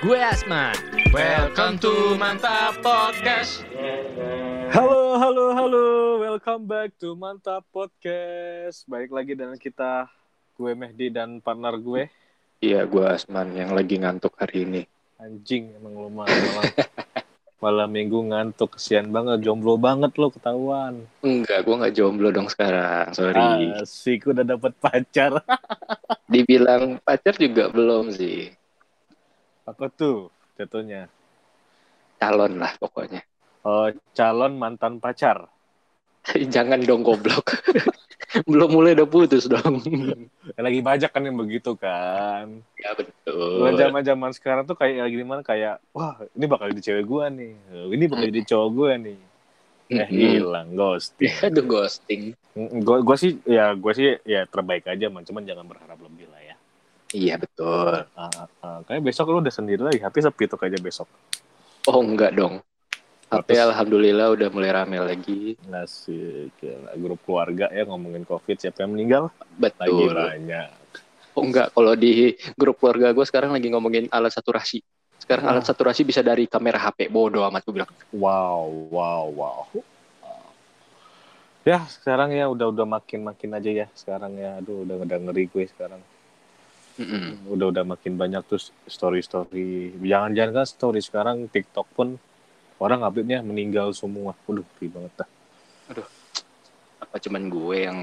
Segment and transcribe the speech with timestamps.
[0.00, 0.72] Gue Asman.
[1.12, 3.68] Welcome to Mantap Podcast.
[4.72, 5.84] Halo, halo, halo.
[6.24, 8.88] Welcome back to Mantap Podcast.
[8.88, 10.08] Baik lagi dengan kita,
[10.56, 12.08] gue Mehdi dan partner gue.
[12.64, 14.82] Iya, gue Asman yang lagi ngantuk hari ini.
[15.20, 16.64] Anjing, emang lu mah malam,
[17.60, 18.80] malam minggu ngantuk.
[18.80, 21.04] Kesian banget, jomblo banget lo ketahuan.
[21.20, 23.12] Enggak, gue nggak jomblo dong sekarang.
[23.12, 23.68] Sorry.
[23.76, 25.44] Asik, udah dapet pacar.
[26.32, 28.59] Dibilang pacar juga belum sih.
[29.70, 31.06] Apa tuh jatuhnya?
[32.18, 33.22] Calon lah pokoknya.
[33.62, 33.86] Oh,
[34.18, 35.46] calon mantan pacar.
[36.54, 37.62] Jangan dong goblok.
[38.50, 39.82] belum mulai udah putus dong.
[40.58, 42.62] Lagi banyak kan yang begitu kan.
[42.78, 43.70] ya betul.
[43.78, 47.52] zaman zaman sekarang tuh kayak lagi gimana kayak wah ini bakal jadi cewek gua nih,
[47.92, 49.20] ini bakal jadi cowok gua nih.
[49.90, 50.16] Eh Mm-mm.
[50.16, 51.34] hilang ghosting.
[51.44, 52.32] Aduh ghosting.
[52.56, 56.39] Gue gue sih ya gue sih ya terbaik aja man, cuman jangan berharap lebih lah
[56.39, 56.39] ya.
[57.10, 58.06] Iya betul.
[58.14, 61.10] Ah, ah, kayak besok lu udah sendiri lagi, HP sepi tuh kayaknya besok.
[61.90, 62.62] Oh enggak dong.
[63.30, 65.54] HP alhamdulillah udah mulai rame lagi.
[65.66, 66.50] Ngasih
[66.98, 70.14] grup keluarga ya ngomongin covid siapa yang meninggal lagi Betul.
[70.18, 70.70] banyak.
[71.38, 74.82] Oh enggak, kalau di grup keluarga gue sekarang lagi ngomongin alat saturasi.
[75.18, 75.52] Sekarang Wah.
[75.54, 77.06] alat saturasi bisa dari kamera HP.
[77.06, 77.90] Bodoh amat gue bilang.
[78.10, 79.62] Wow wow wow.
[81.60, 85.44] Ya sekarang ya udah udah makin makin aja ya sekarang ya, aduh udah udah ngeri
[85.46, 86.00] gue sekarang.
[87.48, 92.20] Udah udah makin banyak tuh story story jangan-jangan kan story sekarang TikTok pun
[92.80, 94.32] orang update-nya meninggal semua.
[94.48, 95.28] Waduh ngeri banget dah.
[97.00, 97.98] Apa cuman gue yang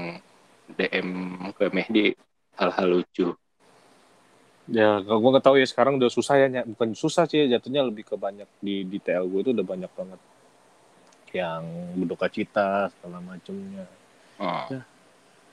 [0.74, 1.08] DM
[1.54, 2.14] ke Mehdi?
[2.58, 3.34] Hal-hal lucu.
[4.68, 8.04] ya kalau gue nggak tahu ya sekarang udah susah ya bukan susah sih jatuhnya lebih
[8.04, 10.20] ke banyak di di TL gue itu udah banyak banget.
[11.32, 11.64] Yang
[11.96, 13.86] berduka cita segala macemnya.
[14.36, 14.66] Oh.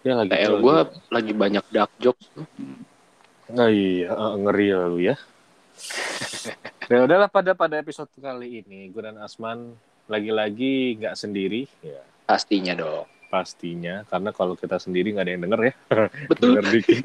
[0.04, 0.14] ya.
[0.20, 0.78] Lagi TL gue
[1.09, 2.28] lagi banyak dark jokes.
[3.47, 5.16] Nah, iya eh, ngeri ya lu ya
[6.91, 9.73] ya udahlah pada pada episode kali ini gue dan Asman
[10.06, 13.06] lagi-lagi nggak sendiri ya Pastinya dong.
[13.25, 15.73] pastinya karena kalau kita sendiri nggak ada yang denger ya
[16.31, 16.56] Betul.
[16.56, 17.03] denger dikit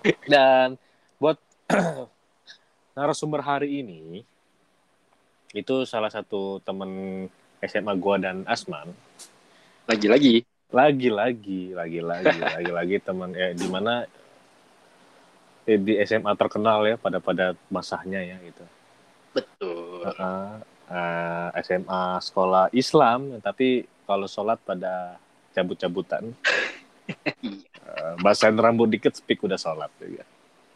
[0.32, 0.76] dan
[1.16, 1.36] buat
[2.94, 4.22] narasumber hari ini
[5.50, 7.26] itu salah satu temen
[7.60, 8.92] SMA gua dan Asman
[9.84, 10.46] Lagi-lagi.
[10.70, 14.06] lagi-lagi lagi-lagi lagi-lagi teman eh di mana
[15.70, 18.64] eh, di SMA terkenal ya pada pada masanya ya gitu
[19.30, 20.10] Betul.
[20.18, 20.58] Uh,
[20.90, 25.14] uh, SMA sekolah Islam tapi kalau sholat pada
[25.54, 26.34] cabut-cabutan
[27.86, 30.26] uh, basahin rambut dikit speak udah sholat ya.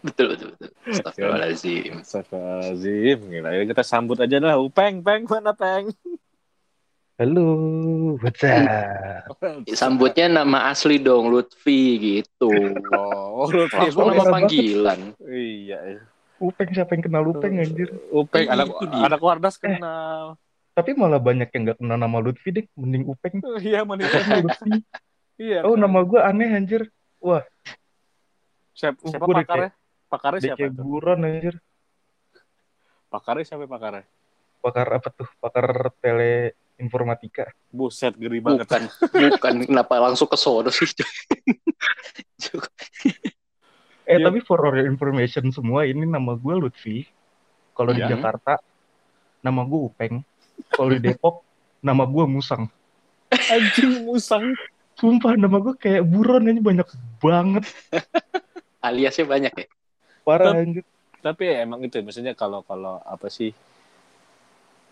[0.05, 0.71] Betul, betul, betul.
[0.87, 1.93] Astagfirullahaladzim.
[2.05, 5.91] Astagfirullahaladzim gila kita sambut aja lah upeng peng mana peng
[7.15, 7.47] Halo,
[8.19, 8.67] what's up?
[9.79, 12.51] Sambutnya nama asli dong, Lutfi gitu.
[12.91, 15.15] oh lu Langsung nama panggilan.
[15.23, 16.03] iya iya.
[16.43, 17.87] Upeng siapa yang kenal Upeng anjir?
[18.11, 20.35] upeng Iya, anak anak Wardas kenal
[20.75, 23.39] Tapi malah banyak yang gak kenal nama Lutfi deh, mending Upeng.
[23.63, 24.83] iya mending Lutfi.
[25.39, 26.91] iya Oh, nama gue aneh anjir.
[28.75, 29.71] siapa, Oh, siapa udah pakarnya
[30.11, 31.55] pakarnya siapa tuh buron anjir.
[33.07, 34.03] pakarnya siapa pakarnya
[34.59, 35.29] Pakar apa tuh?
[35.39, 35.67] Pakar
[36.75, 37.55] teleinformatika.
[37.71, 38.83] buset geri banget Bukan,
[39.31, 39.55] bukan.
[39.65, 40.87] Kenapa langsung ke sono sih?
[44.05, 44.29] Eh, Iya.
[44.29, 47.09] tapi for your information semua, ini nama gue Lutfi.
[47.73, 48.13] Kalau di Ya.
[48.13, 48.61] Jakarta,
[49.41, 50.21] nama gue Upeng.
[50.69, 51.41] Kalau di Depok,
[51.81, 52.69] nama gue Musang.
[53.33, 54.53] anjing musang
[54.95, 57.65] Sumpah, nama gue kayak buron aja banyak banget.
[58.79, 59.67] Aliasnya banyak ya?
[60.23, 60.85] Parah Tep- anjir.
[61.19, 63.51] tapi ya, emang itu maksudnya kalau kalau apa sih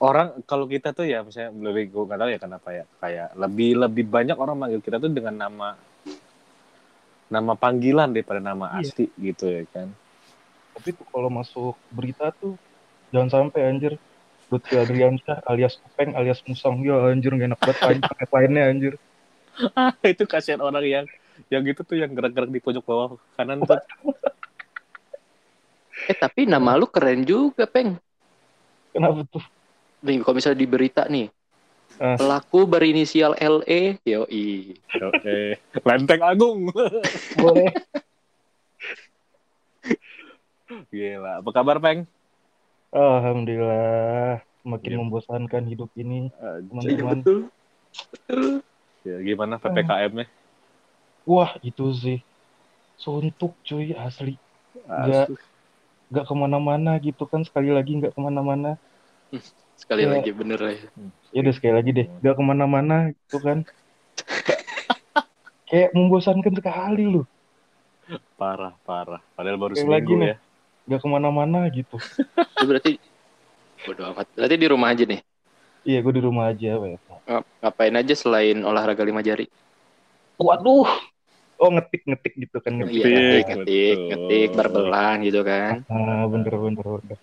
[0.03, 3.71] orang kalau kita tuh ya misalnya lebih gue nggak tahu ya kenapa ya kayak lebih
[3.79, 5.79] lebih banyak orang manggil kita tuh dengan nama
[7.31, 8.93] nama panggilan daripada nama Iya.
[8.93, 9.89] asli gitu ya kan
[10.73, 12.57] Tapi tuh kalau masuk berita tuh
[13.13, 13.95] jangan sampai anjir.
[14.49, 16.81] Lutfi Adriansyah alias Upeng alias Musang.
[16.81, 18.95] Ya anjir gak enak banget lain pakai lainnya anjir.
[20.13, 21.05] itu kasihan orang yang
[21.53, 23.77] yang gitu tuh yang gerak-gerak di pojok bawah kanan tuh
[26.09, 27.95] Eh, tapi nama lu keren juga, Peng.
[28.91, 29.45] Kenapa tuh?
[30.03, 31.31] Nih, kalau misalnya di berita nih,
[31.97, 32.17] Ah.
[32.19, 34.75] pelaku berinisial LE, yoi.
[34.91, 35.37] oke
[35.87, 36.67] lenteng agung
[37.37, 37.71] Boleh.
[40.89, 42.09] gila apa kabar peng
[42.91, 44.45] Alhamdulillah.
[44.63, 44.99] Makin Iya.
[45.01, 46.29] membosankan hidup ini.
[46.69, 47.25] Teman-teman.
[47.25, 47.39] betul.
[48.13, 48.45] Betul.
[49.01, 50.27] ya, gimana ppkm nya
[51.25, 52.19] Wah itu sih.
[52.95, 54.37] Suntuk cuy asli.
[54.85, 55.33] Nggak,
[56.11, 57.41] nggak ke mana-mana gitu kan.
[57.43, 58.77] Sekali lagi nggak ke mana-mana.
[59.83, 60.11] Sekali Ya.
[60.15, 60.75] lagi bener ya.
[61.35, 62.07] Ya udah sekali lagi deh.
[62.23, 63.59] Nggak ke mana-mana gitu kan.
[65.69, 67.27] Kayak membosankan sekali loh.
[68.37, 70.29] parah parah padahal baru Yang seminggu lagi nih.
[70.31, 70.37] ya
[70.87, 71.97] nggak ke mana-mana gitu.
[72.59, 72.91] Itu berarti
[73.87, 74.27] bodo amat.
[74.35, 75.21] Berarti di rumah aja nih.
[75.83, 76.79] Iya, gue di rumah aja.
[76.79, 79.47] Ngap- Ngapain aja selain olahraga lima jari?
[80.39, 80.87] Waduh.
[81.63, 82.75] Oh, ngetik-ngetik gitu kan.
[82.79, 83.03] Ngetik.
[83.03, 83.51] Iya, ngetik, betul.
[83.51, 85.75] ngetik, ngetik, berbelan gitu kan.
[85.87, 87.19] Ah, bener, bener, bener.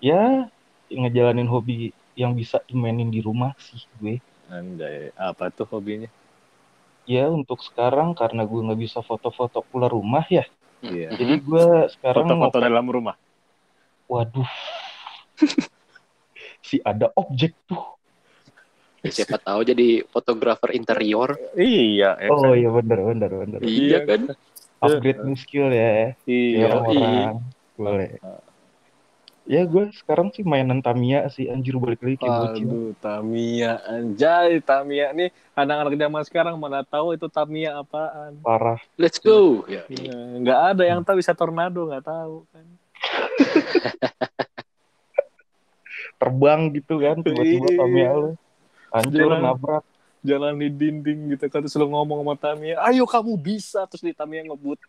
[0.00, 0.48] Ya,
[0.88, 4.18] ngejalanin hobi yang bisa dimainin di rumah sih gue.
[4.46, 6.06] anjay, apa tuh hobinya?
[7.02, 10.46] Ya, untuk sekarang karena gue nggak bisa foto-foto keluar rumah ya.
[10.82, 11.14] Iya.
[11.14, 13.16] Jadi gue sekarang Foto-foto ngoper- dalam rumah.
[14.06, 14.50] Waduh.
[16.66, 17.82] si ada objek tuh.
[19.06, 21.38] Siapa tahu jadi fotografer interior.
[21.54, 22.58] Iya, ya Oh kan?
[22.58, 23.58] iya bener bener bener.
[23.62, 24.20] Iya kan?
[24.82, 26.14] Upgrade new skill ya.
[26.26, 26.66] Iya.
[26.74, 27.46] Orang.
[27.78, 28.18] Boleh.
[29.46, 32.66] Ya gue sekarang sih mainan Tamiya sih anjir balik lagi bocil.
[32.66, 38.42] Aduh, Tamiya anjay, Tamiya nih anak-anak zaman sekarang mana tahu itu Tamiya apaan.
[38.42, 38.82] Parah.
[38.98, 39.62] Let's go.
[39.70, 42.66] Ya, Ya, Nggak ada yang tahu bisa tornado, nggak tahu kan.
[46.18, 47.78] Terbang gitu kan tiba-tiba Iya.
[47.78, 48.30] Tamiya lu.
[48.90, 49.46] Anjir Jalan.
[49.46, 49.84] nabrak.
[50.26, 54.10] Jalan di dinding gitu kan terus lu ngomong sama Tamiya, "Ayo kamu bisa." Terus di
[54.10, 54.82] Tamiya ngebut.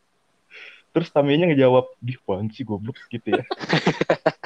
[0.98, 3.45] Terus Tamiyanya ngejawab, "Di apaan sih goblok?" gitu ya.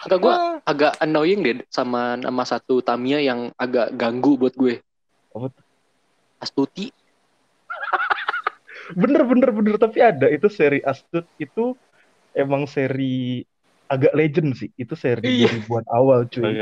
[0.00, 0.56] Enggak gue Ah.
[0.64, 4.80] agak annoying deh sama nama satu Tamiya yang agak ganggu buat gue.
[6.40, 6.88] Astuti.
[8.96, 11.78] Bener bener bener tapi ada itu seri Astut itu
[12.34, 13.44] emang seri
[13.86, 14.70] agak legend sih.
[14.74, 15.52] Itu seri Iya.
[15.52, 16.54] 2000-an awal cuy.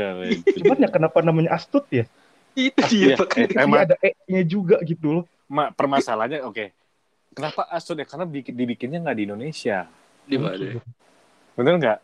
[0.59, 2.05] Cuman ya kenapa namanya Astut ya?
[2.53, 5.25] Itu Iya, dia eh, Iya emang ada E-nya juga gitu loh.
[5.47, 6.65] Ma, permasalahannya oke.
[7.33, 8.05] Kenapa Aston ya?
[8.05, 9.85] Karena bikin, dibikinnya nggak di Indonesia.
[10.25, 10.81] Di mana?
[11.55, 11.97] Bener nggak?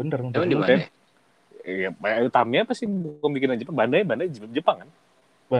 [0.00, 0.18] Bener.
[0.32, 0.80] Emang di mana?
[1.60, 3.76] Iya, Pak- Tamiya pasti bukan bikinan Jepang.
[3.76, 4.88] Bandai, Bandai Jepang kan?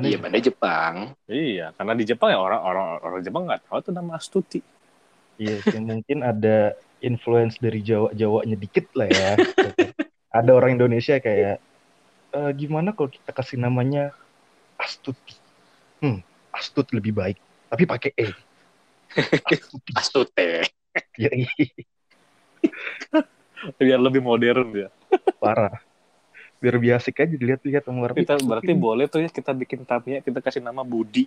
[0.00, 0.16] Iya?
[0.16, 0.94] Bandai Jepang.
[1.28, 4.64] Iya, karena di Jepang ya orang orang orang Jepang nggak tahu tuh nama Astuti.
[5.36, 6.72] Iya sih, mungkin ada
[7.04, 9.30] influence dari Jawa Jawanya dikit lah ya.
[10.40, 11.60] ada orang Indonesia kayak
[12.30, 14.14] "Eh, gimana kalau kita kasih namanya
[14.80, 15.36] Astuti?
[16.00, 17.36] Hmm, Astut lebih baik,
[17.68, 18.32] tapi pakai E.
[19.52, 19.90] Astuti.
[19.92, 20.48] Astute.
[21.20, 21.46] Ya, iya,
[23.76, 24.88] Biar lebih modern ya.
[25.36, 25.80] parah.
[26.60, 28.16] Biar biasa aja dilihat-lihat orang.
[28.16, 31.24] Kita berarti boleh tuh ya kita bikin Tamiya kita kasih nama Budi.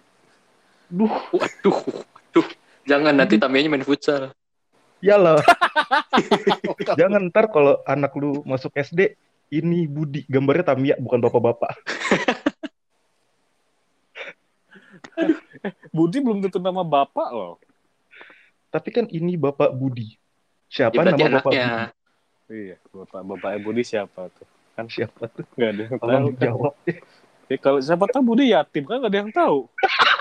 [0.88, 2.48] Duh, Waduh, waduh.
[2.86, 4.30] Jangan nanti Tamiyanya main futsal.
[5.04, 5.42] ya lah.
[7.00, 9.18] Jangan ntar kalau anak lu masuk SD,
[9.50, 11.72] ini Budi, gambarnya Tamiya bukan bapak-bapak.
[15.96, 17.56] Budi belum tentu nama bapak loh.
[18.74, 20.18] Tapi kan ini Bapak Budi.
[20.74, 21.68] Ya, Siapa berarti nama Bapak anaknya.
[21.70, 22.03] Budi?
[22.54, 24.46] Iya, bapak bapaknya Budi siapa tuh?
[24.78, 25.42] Kan siapa tuh?
[25.58, 26.06] Nggak ada yang tahu.
[26.06, 26.22] Kan?
[26.30, 26.74] dijawab.
[27.50, 29.66] Ya, kalau siapa tahu Budi yatim kan nggak ada yang tahu.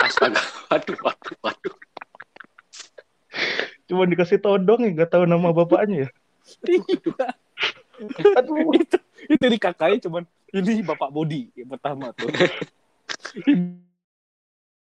[0.00, 0.40] Astaga.
[0.72, 1.74] Waduh, waduh, waduh.
[3.84, 6.10] Cuma dikasih todong ya nggak tahu nama bapaknya ya.
[6.64, 7.28] Iya.
[8.40, 8.72] Aduh.
[8.74, 8.96] itu
[9.28, 10.24] itu di kakaknya cuman
[10.56, 12.32] ini bapak Budi yang pertama tuh.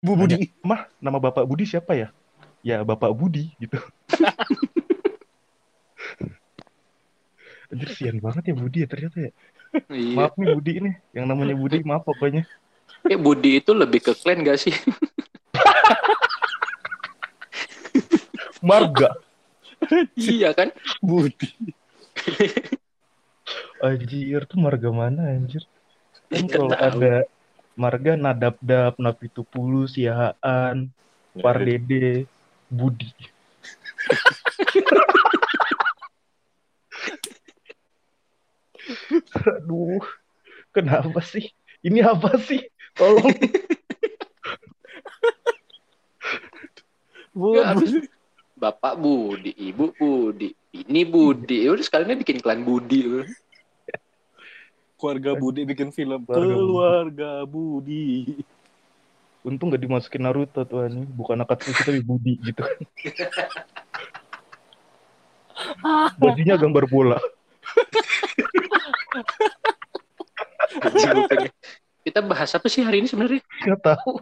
[0.04, 0.52] Bu Budi.
[0.64, 2.08] Mah, nama Bapak Budi siapa ya?
[2.64, 3.80] Ya, Bapak Budi gitu.
[7.70, 9.32] Anjir, sian banget ya Budi ya ternyata ya.
[9.94, 10.16] Iya.
[10.18, 12.42] Maaf nih Budi ini, yang namanya Budi, maaf pokoknya.
[13.06, 14.74] Eh, Budi itu lebih ke klan gak sih?
[18.66, 19.14] Marga.
[20.18, 20.74] iya kan?
[21.00, 21.54] Budi.
[23.80, 25.64] Anjir, tuh marga mana anjir?
[26.28, 27.24] Kan kalau ada
[27.80, 30.92] marga Nadab-dab, Napitupulu, Siahaan,
[31.38, 32.28] Pardede,
[32.68, 33.14] Budi.
[39.36, 40.00] Aduh,
[40.74, 41.54] kenapa sih?
[41.86, 42.66] Ini apa sih?
[42.98, 43.32] Tolong.
[47.34, 47.64] Budi.
[47.64, 48.04] Aduh.
[48.60, 51.64] Bapak Budi, Ibu Budi, ini Budi.
[51.64, 53.24] Ya udah sekalian bikin klan Budi.
[55.00, 56.60] Keluarga Budi bikin film Keluarga Budi.
[56.60, 58.36] Keluarga Budi.
[59.48, 61.08] Untung gak dimasukin Naruto tuh ini.
[61.08, 62.68] Bukan Akatsuki tapi Budi gitu.
[66.20, 67.16] Bajunya gambar bola.
[72.06, 73.42] Kita bahas apa sih hari ini sebenarnya?
[73.66, 74.22] Gak tahu.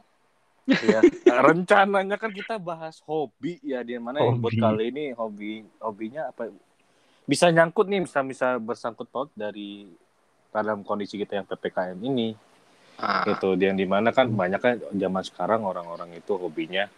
[0.68, 1.00] ya.
[1.48, 6.52] Rencananya kan kita bahas hobi ya di mana yang buat kali ini hobi hobinya apa?
[7.28, 9.88] Bisa nyangkut nih, bisa bisa bersangkut paut dari
[10.52, 12.36] dalam kondisi kita yang ppkm ini.
[12.98, 16.90] Ah, gitu yang di mana kan banyak kan zaman sekarang orang-orang itu hobinya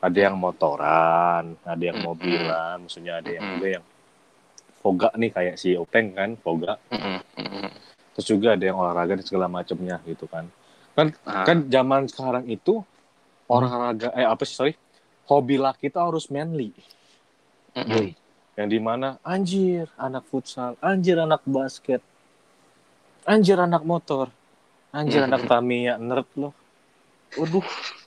[0.00, 3.84] ada yang motoran ada yang mobilan maksudnya ada yang juga yang
[4.82, 7.68] foga nih kayak si Openg kan mm-mm.
[8.12, 10.50] terus juga ada yang olahraga dan segala macamnya gitu kan.
[10.92, 12.82] Kan Ah, kan zaman sekarang itu
[13.48, 14.74] olahraga eh apa sih sorry.
[15.30, 16.74] Hobi laki itu harus manly.
[17.72, 18.12] Mm-mm.
[18.52, 22.04] yang di mana anjir anak futsal anjir anak basket
[23.24, 24.28] anjir anak motor
[24.92, 26.52] anjir anak Tamiya nerd loh
[27.38, 27.64] waduh.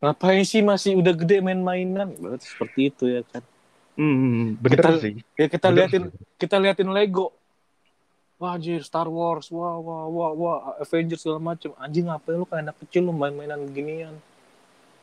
[0.00, 2.14] Ngapain sih masih udah gede main-mainan?
[2.14, 3.42] Berarti seperti itu ya kan
[3.98, 5.14] Hmm, bener Kita- sih.
[5.34, 6.22] ya kita Bener liatin sih.
[6.38, 7.34] kita liatin Lego
[8.38, 12.62] wah anjir Star Wars wah wah wah wah Avengers segala macem anjing ngapain lu kayak
[12.62, 14.14] anak kecil lu main-mainan ginian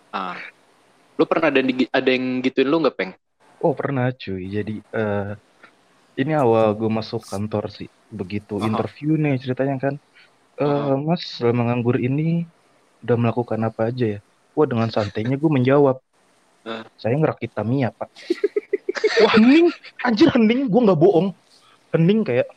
[0.10, 0.40] Ah.
[1.16, 3.12] Lu pernah ada, di- ada yang gituin lu nggak, Peng?
[3.60, 4.48] Oh pernah cuy.
[4.48, 5.32] Jadi eh
[6.16, 7.92] ini awal gue masuk kantor sih.
[8.08, 8.64] Begitu Aha.
[8.64, 9.96] interview nih ceritanya kan.
[10.56, 10.96] Eh Aha.
[10.96, 12.48] Mas selama nganggur ini
[13.00, 14.20] udah melakukan apa aja ya?
[14.52, 16.00] Wah dengan santainya gue menjawab.
[16.96, 18.08] Saya ngerakit Tamiya pak.
[19.24, 19.68] Wah hening.
[20.04, 20.68] Anjir hening.
[20.68, 21.32] Gue nggak bohong.
[21.96, 22.48] Hening kayak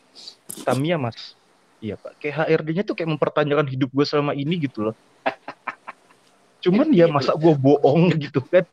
[0.65, 1.35] Tamiya mas.
[1.79, 2.19] Iya pak.
[2.19, 4.95] Kayak HRD-nya tuh kayak mempertanyakan hidup gue selama ini gitu loh.
[6.59, 8.67] Cuman ya masa gue bohong gitu kan.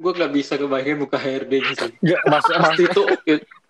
[0.00, 1.92] Gue nggak bisa kebayangin muka HRD-nya sih.
[2.00, 3.02] Nggak, mas, Pasti itu,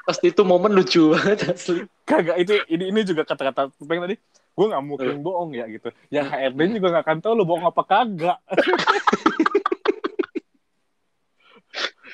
[0.09, 1.85] pasti itu momen lucu banget asli.
[2.09, 4.17] kagak itu ini ini juga kata-kata Peng tadi
[4.57, 7.83] gue nggak mungkin bohong ya gitu yang HRD juga nggak akan tahu lu bohong apa
[7.85, 8.41] kagak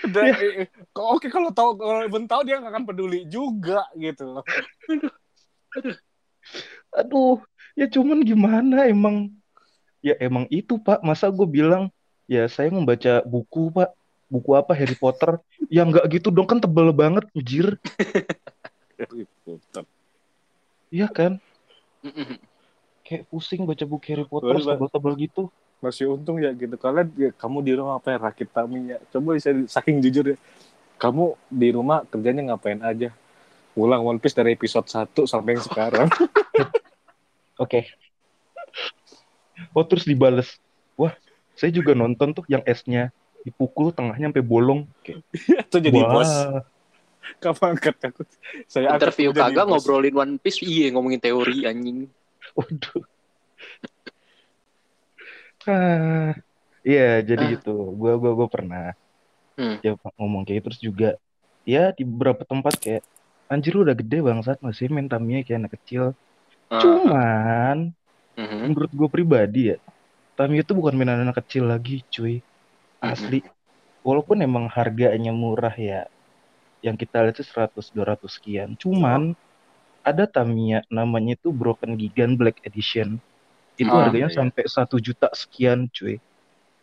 [0.05, 4.45] Dan, eh, oke kalau tahu kalau Ben tahu dia nggak akan peduli juga gitu loh
[6.95, 7.43] Aduh,
[7.75, 9.33] ya cuman gimana emang
[10.05, 11.03] ya emang itu Pak.
[11.03, 11.91] Masa gue bilang
[12.31, 13.91] ya saya membaca buku Pak.
[14.31, 15.39] Buku apa Harry Potter?
[15.69, 17.77] Ya nggak gitu dong kan tebel banget anjir.
[20.91, 21.43] Iya kan?
[23.05, 25.43] Kayak pusing baca buku Harry Potter tebel-tebel gitu.
[25.85, 29.53] Masih untung ya gitu kalian ya, kamu di rumah apa ya rakit Tamiya coba bisa
[29.69, 30.37] saking jujur ya
[30.97, 33.13] kamu di rumah kerjanya ngapain aja
[33.77, 36.09] ulang One Piece dari episode 1 sampai yang sekarang
[37.59, 37.87] Oke.
[39.71, 40.59] Oh terus dibales.
[40.99, 41.15] Wah,
[41.55, 43.15] saya juga nonton tuh yang S-nya
[43.47, 44.91] dipukul tengahnya sampai bolong.
[45.07, 45.23] Kayak,
[45.71, 46.11] itu jadi wah.
[46.11, 46.33] bos
[47.41, 48.21] kamu angkat aku
[48.69, 52.05] saya Interview kagak ngobrolin One Piece, iya ngomongin teori anjing.
[52.53, 53.01] Waduh.
[55.67, 56.33] Ah,
[56.85, 57.55] iya jadi Ah.
[57.57, 57.75] itu.
[57.97, 58.93] Gua gua gua pernah
[59.55, 59.79] Hmm.
[59.87, 60.67] ya ngomong kayak gitu.
[60.67, 61.11] terus juga
[61.63, 63.03] ya di beberapa tempat kayak
[63.47, 66.05] anjir lu udah gede bangsat masih main Tamiya kayak anak kecil.
[66.69, 67.95] Ah, Cuman
[68.35, 68.59] mhm.
[68.67, 69.79] menurut gue pribadi ya
[70.35, 72.43] Tamiya itu bukan mainan anak kecil lagi cuy.
[72.99, 73.47] Asli.
[74.03, 76.11] Walaupun emang harganya murah ya.
[76.83, 78.75] Yang kita lihat sih 100 200 sekian.
[78.75, 79.39] Cuman
[80.03, 83.23] ada Tamiya namanya itu Broken Gigan Black Edition.
[83.75, 84.39] Itu Oh, harganya iya.
[84.39, 86.23] sampai satu juta sekian cuy.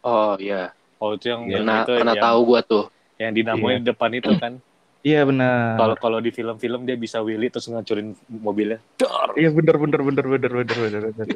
[0.01, 2.85] Oh iya, oh itu yang yang pernah itu pernah yang, tahu gua tuh.
[3.21, 4.57] yang dinamonya di depan itu kan
[5.05, 5.77] Iya benar.
[5.77, 9.33] kalau kalau di film-film dia bisa Willy terus ngancurin mobilnya Dar!
[9.37, 11.27] Iya benar benar benar benar benar benar benar.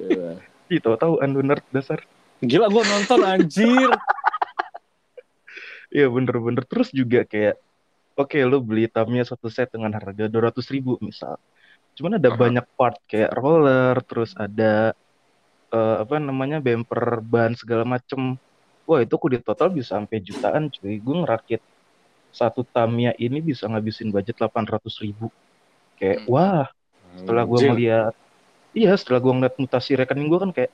[0.65, 2.01] Ih tahu tahu anu nerd dasar.
[2.41, 3.89] gila gua nonton anjir
[5.89, 7.55] Iya bener bener terus juga kayak
[8.17, 11.37] oke lu beli Tamiya satu set dengan harga 200 ribu misal.
[11.95, 12.37] Cuman ada Aha.
[12.37, 14.91] banyak part kayak roller terus ada
[15.75, 18.21] eh, apa namanya bumper ban segala macem.
[18.89, 20.95] Wah itu aku di total bisa sampai jutaan cuy.
[21.05, 21.61] Gue ngerakit
[22.39, 25.27] satu Tamiya ini bisa ngabisin budget 800 ribu.
[25.99, 26.29] Kayak Hmm.
[26.31, 26.65] wah
[27.19, 28.13] setelah gue ngeliat
[28.75, 30.71] iya setelah gue ngeliat mutasi rekening gue kan kayak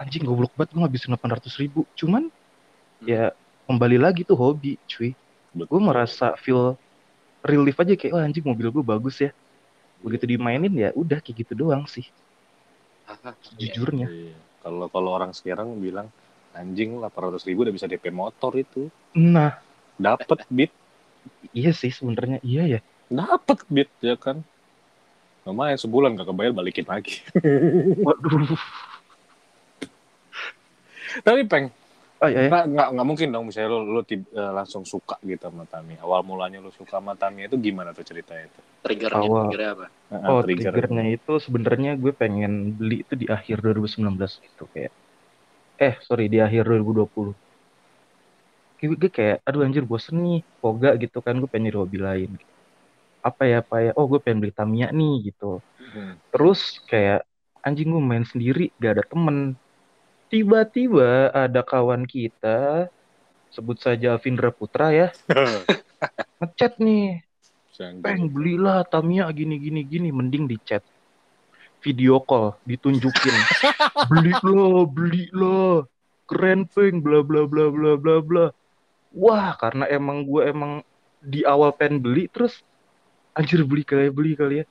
[0.00, 2.24] anjing goblok banget gue ngabisin 800 ribu cuman
[3.04, 3.34] ya
[3.68, 5.14] kembali lagi tuh hobi cuy
[5.54, 6.78] gue merasa feel
[7.44, 9.30] relief aja kayak wah anjing mobil gue bagus ya
[10.04, 12.06] begitu dimainin ya udah kayak gitu doang sih
[13.60, 14.38] jujurnya Iya.
[14.60, 16.12] Kalau kalau orang sekarang bilang
[16.52, 18.92] anjing 800 ribu udah bisa DP motor itu.
[19.16, 19.56] nah
[20.00, 20.72] Dapat beat,
[21.52, 24.40] iya sih sebenarnya iya ya dapat beat ya kan.
[25.42, 27.24] Lumayan sebulan gak kebayar balikin lagi.
[28.06, 28.54] waduh
[31.26, 31.74] Tapi peng,
[32.22, 32.50] ah, ya, ya.
[32.50, 35.94] nggak nggak nggak mungkin dong misalnya lo lo tib- eh, langsung suka gitu sama Tami.
[36.04, 38.60] Awal mulanya lo suka sama Tami itu gimana tuh ceritanya itu?
[38.84, 39.32] Triggernya, Awal.
[39.36, 39.86] triggernya apa?
[40.30, 40.74] Oh trigger.
[40.74, 44.92] triggernya itu sebenarnya gue pengen beli itu di akhir 2019 gitu kayak
[45.86, 47.34] eh sorry di akhir 2020
[48.78, 52.30] Kayak gue kayak aduh anjir bosen nih poga gitu kan gue pengen nyari hobi lain
[53.28, 55.44] apa ya apa ya oh gue pengen beli Tamiya nih gitu
[55.78, 56.20] Hmm.
[56.32, 56.60] Terus
[56.90, 57.20] kayak
[57.66, 59.36] anjing gue main sendiri gak ada temen.
[60.30, 62.86] Tiba-tiba ada kawan kita,
[63.50, 65.10] sebut saja Alvindra Putra ya,
[66.38, 67.18] ngechat nih,
[67.98, 70.86] peng belilah Tamiya gini gini gini, mending di chat.
[71.82, 73.34] Video call, ditunjukin.
[74.06, 75.88] beli lo, beli lo.
[76.30, 78.46] Keren peng, bla bla bla bla bla bla.
[79.10, 80.86] Wah, karena emang gue emang
[81.18, 82.62] di awal pengen beli, terus
[83.34, 84.66] anjir beli kali ya, beli kali ya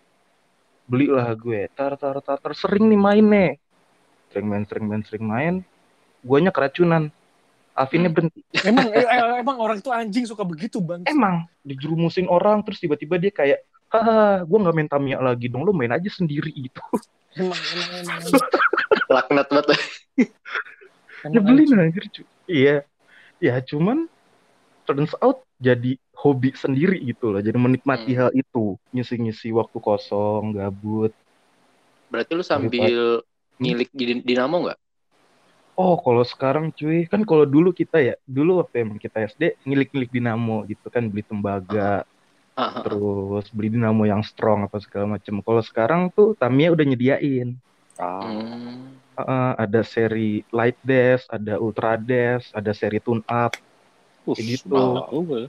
[0.90, 3.52] belilah gue tar tar tar tar sering nih main nih
[4.30, 5.54] sering main sering main sering main
[6.22, 7.10] guanya keracunan
[7.72, 8.16] Alvinnya Hmm.
[8.28, 8.40] berhenti.
[8.68, 11.00] Emang eh, eh, emang orang itu anjing suka begitu bang.
[11.08, 15.72] Emang dijerumusin orang terus tiba-tiba dia kayak ah gue nggak main Tamiya lagi dong lo
[15.72, 16.82] main aja sendiri gitu
[17.34, 18.20] Emang emang emang.
[19.16, 19.80] Laknat banget.
[21.32, 22.22] nyebelin anjir cu.
[22.46, 22.84] iya
[23.38, 24.12] ya cuman
[24.84, 28.20] turns out jadi hobi sendiri gitu loh jadi menikmati Hmm.
[28.20, 31.16] hal itu ngisi-ngisi waktu kosong gabut
[32.10, 33.22] Berarti lu sambil
[33.60, 34.80] ngilik di Dinamo nggak?
[35.80, 40.12] oh kalau sekarang cuy kan kalau dulu kita ya dulu waktu emang kita SD ngilik-ngilik
[40.12, 42.04] dinamo gitu kan beli tembaga
[42.52, 42.84] ah, ah.
[42.84, 47.56] terus beli dinamo yang strong apa segala macam kalau sekarang tuh Tamiya udah nyediain
[48.00, 48.24] Ah.
[48.24, 48.96] Hmm.
[49.20, 53.52] Uh, ada seri light dash ada ultra dash ada seri tune up
[54.30, 54.78] Uh, Kayak gitu.
[55.10, 55.40] juga.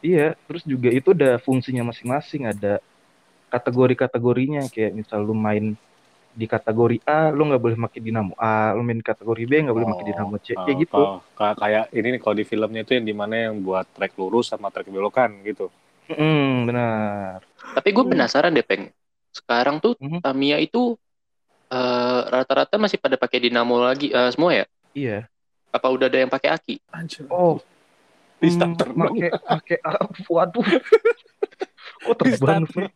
[0.00, 2.80] Iya, terus juga itu ada fungsinya masing-masing, ada
[3.52, 5.76] kategori-kategorinya kayak misal lu main
[6.30, 9.76] di kategori A, lu nggak boleh pakai dinamo A, lu main di kategori B nggak
[9.76, 10.94] boleh pakai dinamo C, Oh, kayak gitu.
[10.94, 14.14] kalau- kayak kayak ini nih kalau di filmnya itu yang di mana yang buat trek
[14.14, 15.66] lurus sama trek belokan gitu.
[16.06, 17.42] Hmm, benar.
[17.74, 18.90] Tapi gue penasaran deh, Peng.
[19.30, 20.22] Sekarang tuh Mhm.
[20.22, 20.94] Tamiya itu
[21.70, 24.66] eh, rata-rata masih pada pakai dinamo lagi eh, semua ya?
[24.90, 25.18] Iya.
[25.70, 26.74] Apa udah ada yang pakai aki?
[26.90, 27.30] Anjir.
[27.30, 27.62] Oh,
[28.42, 29.14] Di hmm, starter dong.
[29.14, 29.76] pakai pakai
[30.26, 30.66] waduh.
[32.02, 32.66] Kok Di terbang?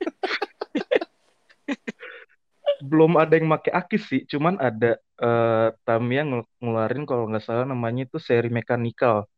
[2.82, 7.62] Belum ada yang pakai aki sih, cuman ada eh, Tamiya ngel- ngeluarin kalau nggak salah
[7.62, 9.30] namanya itu seri mekanikal.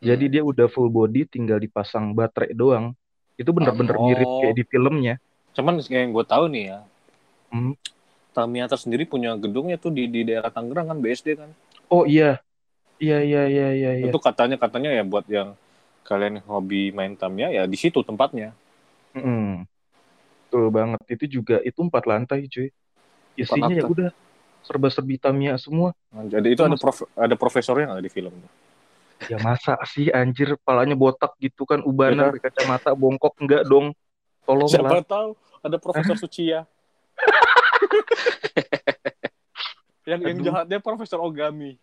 [0.00, 0.32] Jadi Hmm.
[0.32, 2.96] dia udah full body tinggal dipasang baterai doang.
[3.36, 4.08] Itu bener-bener Oh.
[4.08, 5.14] mirip kayak di filmnya.
[5.52, 6.78] Cuman yang gue tahu nih ya,
[7.52, 7.76] Hmm.
[8.32, 11.50] Tamiya sendiri punya gedungnya tuh di di daerah Tangerang kan BSD kan.
[11.88, 12.40] Oh iya.
[12.96, 14.06] Iya iya iya iya iya.
[14.08, 15.52] Itu katanya katanya ya buat yang
[16.04, 18.56] kalian hobi main Tamiya ya di situ tempatnya.
[19.12, 19.64] Mm-mm.
[20.56, 21.00] Betul banget.
[21.12, 22.72] Itu juga itu empat lantai, cuy.
[23.36, 24.08] Isinya ya udah
[24.64, 25.92] serba-serbi Tamiya semua.
[26.08, 28.32] Nah, jadi itu ada prof, ada profesornya nggak di film?
[29.28, 32.40] Ya masa sih anjir palanya botak gitu kan ubanan Iya.
[32.40, 33.92] pakai kacamata bongkok enggak dong.
[34.48, 35.04] Tolong Siapa lah.
[35.04, 35.28] tahu
[35.60, 36.64] ada Profesor Sucia.
[40.08, 40.46] yang yang Aduh.
[40.48, 41.76] jahatnya Profesor Ogami.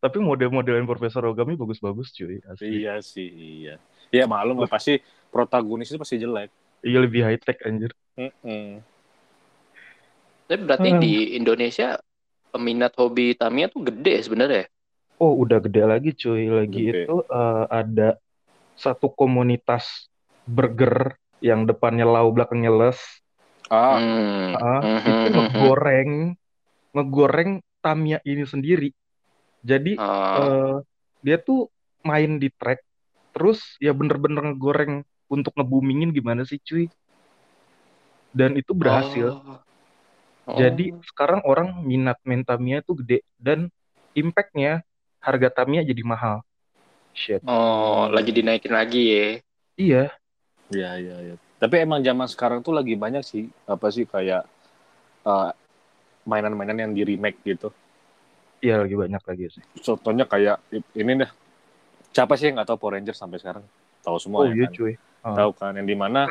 [0.00, 2.40] Tapi model-modelan Profesor Ogami bagus-bagus, cuy.
[2.48, 2.84] Asli.
[2.84, 3.76] Iya sih, iya.
[4.08, 4.96] Ya malum lah pasti
[5.28, 6.48] protagonis itu pasti jelek.
[6.86, 7.90] Iya lebih high tech anjir.
[8.18, 8.82] Mm-mm.
[10.48, 11.04] Tapi berarti Hmm.
[11.04, 11.96] di Indonesia
[12.52, 14.64] peminat hobi Tamiya tuh gede sebenarnya.
[15.22, 16.42] Oh, udah gede lagi cuy.
[16.58, 16.94] Lagi Gede.
[16.94, 18.08] itu eh, ada
[18.84, 19.84] satu komunitas
[20.56, 20.96] burger
[21.48, 23.00] yang depannya lau belakangnya les.
[23.70, 24.54] Ah, Hmm.
[24.54, 25.34] Ah, Mhm, itu mhm.
[25.34, 26.10] ngegoreng
[26.94, 27.50] ngegoreng
[27.82, 28.88] Tamiya ini sendiri.
[29.70, 30.74] Jadi Ah, eh,
[31.26, 31.58] dia tuh
[32.10, 32.80] main di track
[33.34, 34.92] terus ya bener-bener ngegoreng
[35.30, 36.84] untuk ngebumingin gimana sih cuy.
[38.34, 39.32] Dan itu berhasil.
[39.32, 39.58] oh.
[40.46, 40.56] Oh.
[40.60, 43.72] Jadi sekarang orang minat main Tamiya itu gede dan
[44.12, 44.84] impact-nya
[45.24, 46.44] harga Tamiya jadi mahal.
[47.14, 47.40] Shit.
[47.46, 49.24] Oh, lagi dinaikin lagi ya.
[49.76, 50.10] Iya,
[50.74, 51.34] iya iya iya.
[51.60, 54.42] Tapi emang zaman sekarang tuh lagi banyak sih apa sih kayak
[55.26, 55.50] eh,
[56.30, 57.68] mainan-mainan yang di remake gitu.
[58.64, 59.64] iya lagi banyak lagi sih.
[59.84, 60.56] Contohnya kayak
[60.96, 61.30] ini deh.
[62.14, 63.64] Siapa sih yang nggak tahu Power Rangers sampai sekarang?
[64.04, 64.72] Tahu semua Oh ya iya kan?
[64.76, 64.92] cuy.
[65.24, 65.32] Ah.
[65.32, 66.28] tahu kan yang di mana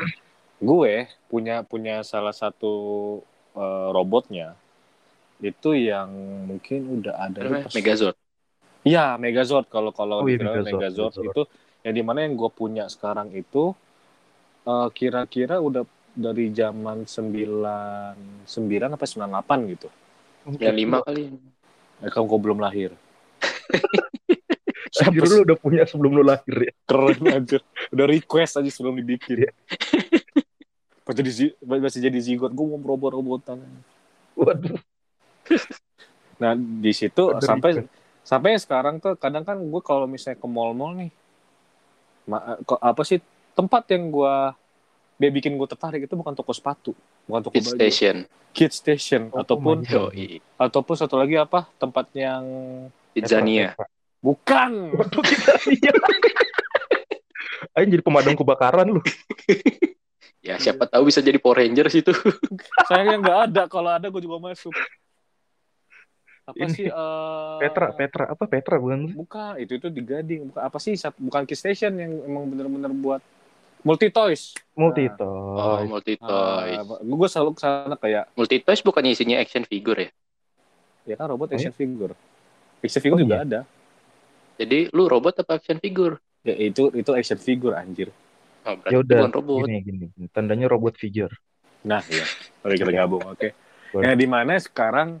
[0.62, 2.72] gue punya punya salah satu
[3.58, 4.54] eh, robotnya
[5.42, 6.08] itu yang
[6.46, 8.16] mungkin udah ada pas- Megazord.
[8.86, 11.26] Iya Megazord kalau kalau Oh, iya, Megazord, Megazord, Megazord.
[11.34, 11.42] itu
[11.84, 13.74] yang di mana yang gue punya sekarang itu
[14.64, 15.82] eh, kira-kira udah
[16.14, 19.88] dari zaman 99 apa 98 gitu.
[20.62, 21.34] Ya lima kali.
[21.98, 22.94] Eh, kamu kok belum lahir.
[24.94, 26.72] Anjir lu udah punya sebelum lu lahir ya.
[26.86, 27.58] Keren aja.
[27.90, 29.48] Udah request aja sebelum dibikin.
[29.48, 29.52] Iya.
[31.04, 33.58] Pas jadi zi- masih jadi zigot, gue mau robot-robotan.
[34.34, 34.78] Waduh.
[36.38, 37.90] Nah di situ Ada sampai request.
[38.22, 41.10] sampai sekarang tuh kadang kan gue kalau misalnya ke mall-mall nih,
[42.24, 43.20] ma- kok apa sih
[43.52, 44.34] tempat yang gue
[45.14, 46.90] dia bikin gue tertarik itu bukan toko sepatu,
[47.26, 48.26] bukan toko baju, Station.
[48.50, 49.84] kid station Oh, ataupun.
[49.84, 50.40] Yoi.
[50.56, 52.42] ataupun satu lagi apa tempat yang
[53.12, 53.76] Pizzania.
[54.24, 54.64] Petra, Petra.
[54.64, 55.92] bukan Waduh kita iya.
[57.76, 59.00] Ayo jadi pemadam kebakaran lu.
[60.40, 62.12] Ya siapa tahu bisa jadi Power Rangers itu.
[62.88, 64.72] sayangnya nggak ada kalau ada gue juga masuk
[66.44, 70.60] apa Ini, sih eh, Petra, Petra apa Petra bukan bukan itu itu di Gading bukan
[70.60, 73.24] apa sih bukan kid station yang emang bener-bener buat
[73.80, 75.88] multi toys Multi Oh, toys.
[75.88, 76.84] multi toys.
[77.00, 80.10] gue selalu ke sana kayak Multi toys bukannya isinya action figure ya?
[81.08, 82.12] ya kan robot Oh, action figure
[82.84, 83.44] action figure Oh, juga iya.
[83.48, 83.60] ada
[84.54, 86.16] Jadi lu robot apa action figure?
[86.44, 88.12] ya itu itu action figure anjir
[88.64, 89.64] Oh, berarti Ya udah, bukan robot.
[89.64, 90.26] gini, gini, gini.
[90.28, 91.32] Tandanya robot figure.
[91.84, 92.24] nah ya
[92.64, 93.52] mari kita gabung oke
[93.92, 94.04] Boleh.
[94.08, 95.20] ya di mana sekarang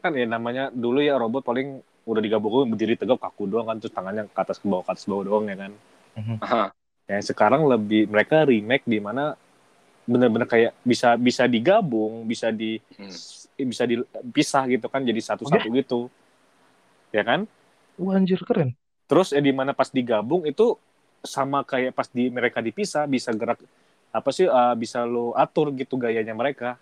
[0.00, 3.96] kan ya namanya dulu ya robot paling udah digabungin berdiri tegak kaku doang kan terus
[3.96, 5.72] tangannya ke atas ke bawah ke atas ke bawah doang ya kan
[6.44, 6.62] Aha.
[7.08, 9.40] yang sekarang lebih mereka remake di mana
[10.04, 13.08] bener-bener kayak bisa bisa digabung bisa di Hmm.
[13.64, 16.12] bisa dipisah gitu kan jadi satu-satu gitu
[17.08, 17.48] ya kan
[17.96, 18.72] Wah anjir keren.
[19.04, 20.72] terus eh, di mana pas digabung itu
[21.20, 23.60] sama kayak pas di mereka dipisah bisa gerak
[24.08, 26.80] apa sih eh, bisa lo atur gitu gayanya mereka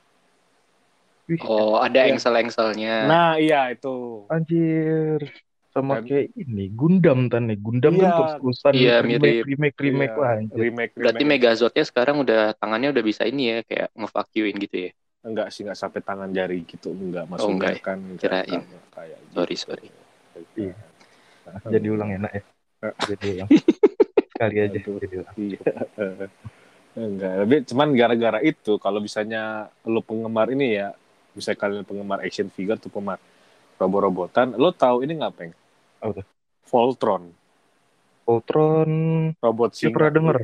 [1.41, 2.11] Oh, ada Iya.
[2.11, 3.07] engsel-engselnya.
[3.07, 5.31] nah iya itu anjir.
[5.71, 7.55] Sama Dan- kayak ini Gundam kan nih.
[7.57, 8.03] Gundam Iya.
[8.03, 9.45] kan terus-terusan Iya, remake, mirip.
[9.47, 10.59] remake remake Iya, anjir.
[10.59, 11.39] remake Berarti remake.
[11.39, 14.93] Megazord-nya sekarang udah tangannya udah bisa ini ya, kayak ngevacuuin gitu ya.
[15.21, 17.83] enggak sih enggak sampai tangan jari gitu enggak Oh, maksudnya enggak ya?
[17.85, 18.51] kan Kirain.
[18.51, 19.35] kayak- kayak gitu.
[19.37, 19.87] Sorry, sorry.
[20.57, 20.75] Iya.
[21.75, 22.43] Jadi ulang enak ya.
[23.11, 23.49] Jadi ulang.
[24.33, 24.97] Sekali aja Aduh.
[24.97, 25.35] jadi ulang.
[25.37, 25.61] Iya.
[26.91, 30.91] Enggak, tapi cuman gara-gara itu kalau misalnya lo penggemar ini ya,
[31.37, 33.21] bisa kalian penggemar action figure tuh penggemar
[33.77, 35.53] robot-robotan, lo tahu ini nggak peng?
[36.03, 36.25] Apa?
[36.67, 37.31] Voltron,
[38.25, 38.91] Voltron
[39.39, 39.93] robot singa.
[39.93, 40.37] pernah denger.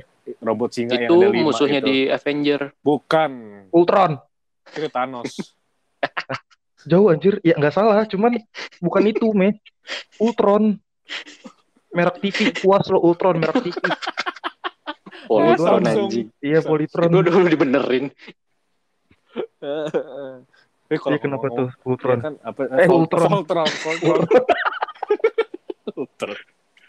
[0.43, 1.89] Robot singa yang Itu ada lima musuhnya itu.
[1.89, 2.61] di Avenger.
[2.83, 3.31] Bukan,
[3.71, 4.13] Ultron.
[4.75, 5.31] itu Thanos.
[6.87, 7.39] Jauh anjir.
[7.43, 8.39] Ya nggak salah, cuman
[8.79, 9.59] bukan itu, me.
[10.23, 10.79] Ultron.
[11.91, 13.77] Merek TV puas lo Ultron merek TV.
[15.27, 15.83] Samsung.
[16.07, 16.29] anjing.
[16.39, 17.09] Iya Politron.
[17.09, 18.05] Itu udah dibenerin.
[20.87, 22.15] Eh, kalau Iya kenapa ngomong- tuh Ultron?
[22.15, 23.27] ya kan apa Eh, Ultron.
[23.27, 24.21] Voltron, Voltron.
[25.99, 26.37] Ultron.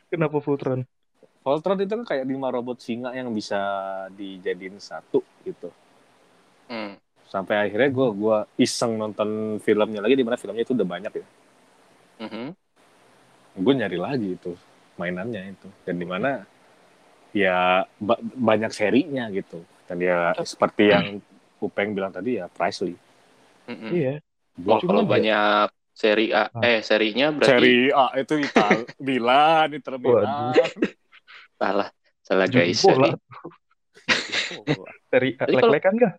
[0.08, 0.80] Kenapa Voltron?
[1.41, 3.58] Voltron itu kan kayak lima robot singa yang bisa
[4.13, 5.73] dijadiin satu gitu.
[6.69, 6.93] Hmm.
[7.25, 11.25] Sampai akhirnya gue gua iseng nonton filmnya lagi di mana filmnya itu udah banyak ya.
[12.21, 12.45] Mhm.
[13.58, 14.54] Gue nyari lagi itu
[14.96, 16.46] mainannya itu dan di mana
[17.32, 19.60] ya ba- banyak serinya gitu.
[19.86, 21.06] Dan ya seperti yang
[21.58, 22.93] Upeng bilang tadi ya Presley.
[23.65, 23.89] Mhm.
[23.89, 24.13] Iya.
[24.63, 26.62] Oh, kalau ya- banyak seri A, Ah.
[26.62, 28.70] eh serinya berarti Seri A itu Ital
[29.02, 30.54] Milan, Inter Milan.
[31.58, 31.89] salah,
[32.22, 32.86] salah guys.
[35.08, 36.13] Dari Jadi kalau- lek-lekan gak?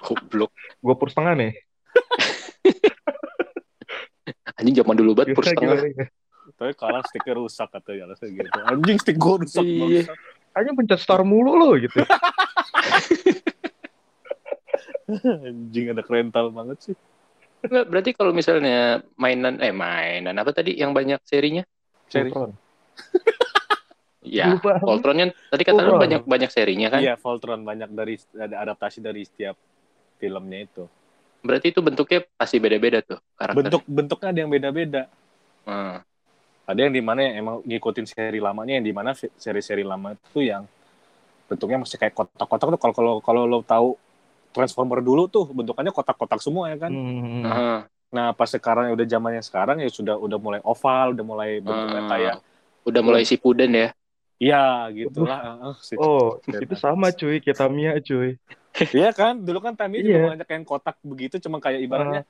[0.00, 0.50] Goblok.
[0.78, 1.52] Gue pur setengah nih.
[4.60, 5.80] Anjing zaman dulu banget pur setengah.
[5.80, 6.04] gila.
[6.60, 8.58] Tapi kalah stiker rusak katanya alasan gitu.
[8.68, 10.12] Anjing stick gue rusak Iya.
[10.52, 12.04] Hanya pencet star mulu lo gitu.
[15.48, 16.96] Anjing ada kerental banget sih.
[17.60, 21.64] Enggak, berarti kalau misalnya mainan eh mainan apa tadi yang banyak serinya?
[22.12, 22.28] Seri.
[22.28, 22.52] Voltron.
[24.20, 24.76] Ya, Lupa.
[24.84, 27.00] Voltronnya tadi kata lu banyak banyak serinya kan?
[27.00, 29.56] Iya, Voltron banyak dari ada adaptasi dari setiap
[30.20, 30.84] filmnya itu.
[31.40, 33.56] Berarti itu bentuknya pasti beda-beda tuh karakter.
[33.64, 35.02] Bentuk bentuknya ada yang beda-beda.
[35.64, 36.04] Hmm.
[36.68, 40.14] Ada yang di mana yang emang ngikutin seri lamanya, yang di mana fi- seri-seri lama
[40.14, 40.68] itu yang
[41.50, 42.80] bentuknya masih kayak kotak-kotak tuh.
[42.80, 43.98] Kalau kalau kalau lo tahu
[44.50, 46.90] Transformer dulu tuh bentukannya kotak-kotak semua ya kan.
[46.90, 47.46] Hmm.
[47.46, 47.72] Aha.
[48.10, 52.10] Nah pas sekarang udah zamannya sekarang ya sudah udah mulai oval, udah mulai bentuknya Hmm.
[52.10, 52.34] kayak
[52.82, 53.88] udah mulai si puden ya.
[54.40, 55.38] Iya gitulah.
[55.38, 55.96] Heeh, sih.
[56.00, 58.40] Oh, Iya, itu sama cuy, kayak Tamiya cuy.
[58.96, 62.20] Iya kan, dulu kan Tamiya juga banyak yang kotak begitu, cuma kayak ibaratnya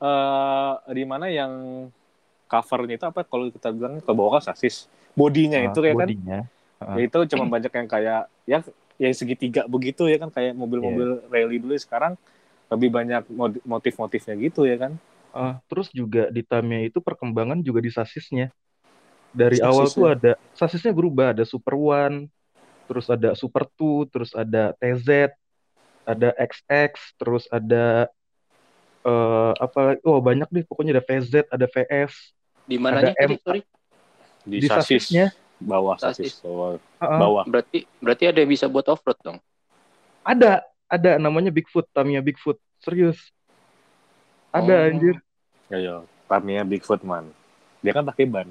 [0.00, 1.52] eh di mana yang
[2.50, 3.20] covernya itu apa?
[3.26, 4.86] Kalau kita bilang ke bawah kan sasis,
[5.18, 6.38] bodinya Ah, itu ya kan, bodinya.
[6.80, 6.98] Ah.
[6.98, 8.58] ya itu cuma banyak yang kayak ya
[9.02, 11.26] yang segitiga begitu ya kan, kayak mobil-mobil Iya.
[11.32, 12.14] rally dulu sekarang
[12.72, 13.22] lebih banyak
[13.66, 14.92] motif-motifnya gitu ya kan.
[15.36, 18.48] Ah, terus juga di Tamiya itu perkembangan juga di sasisnya.
[19.34, 19.64] Dari Sasisnya.
[19.64, 22.28] awal tuh ada sasisnya berubah, ada Super One,
[22.88, 25.32] terus ada Super Two, terus ada TZ,
[26.06, 28.06] ada XX, terus ada
[29.02, 29.98] eh apa?
[30.06, 32.12] Oh banyak deh, pokoknya ada VZ, ada VS.
[32.66, 33.62] Di mananya Ada M- sorry?
[34.46, 35.26] Di, Di sasis, sasisnya.
[35.58, 36.38] bawah Sasis.
[36.38, 37.18] sasis, bawah, Ah, ah.
[37.18, 37.44] bawah.
[37.46, 39.38] Berarti berarti ada yang bisa buat off-road dong.
[40.26, 42.58] Ada, ada namanya Bigfoot, Tamiya Bigfoot.
[42.82, 43.18] Serius.
[44.50, 44.88] Ada Oh.
[44.90, 45.16] anjir.
[45.70, 45.96] Ya, ya.
[46.26, 47.30] Tamiya Bigfoot man.
[47.82, 48.48] Dia kan pakai ban.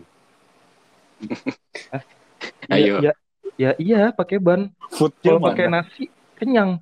[2.71, 2.99] Ayo.
[2.99, 3.13] Ya, ya,
[3.55, 4.71] ya iya pakai ban.
[4.95, 5.83] Footnya Kalau pakai mana?
[5.83, 6.03] nasi
[6.35, 6.77] kenyang.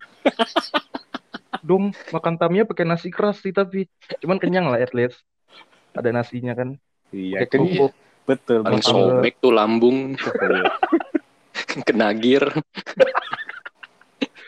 [1.63, 3.87] Dong makan Tamiya pakai nasi keras sih tapi
[4.19, 5.21] cuman kenyang lah at least.
[5.93, 6.75] Ada nasinya kan.
[7.13, 7.61] Iya, kan.
[7.61, 7.93] kerupuk.
[8.25, 8.65] betul.
[8.65, 8.93] Paling betul.
[9.19, 10.63] sobek tuh lambung Iya.
[11.87, 12.49] kena gear.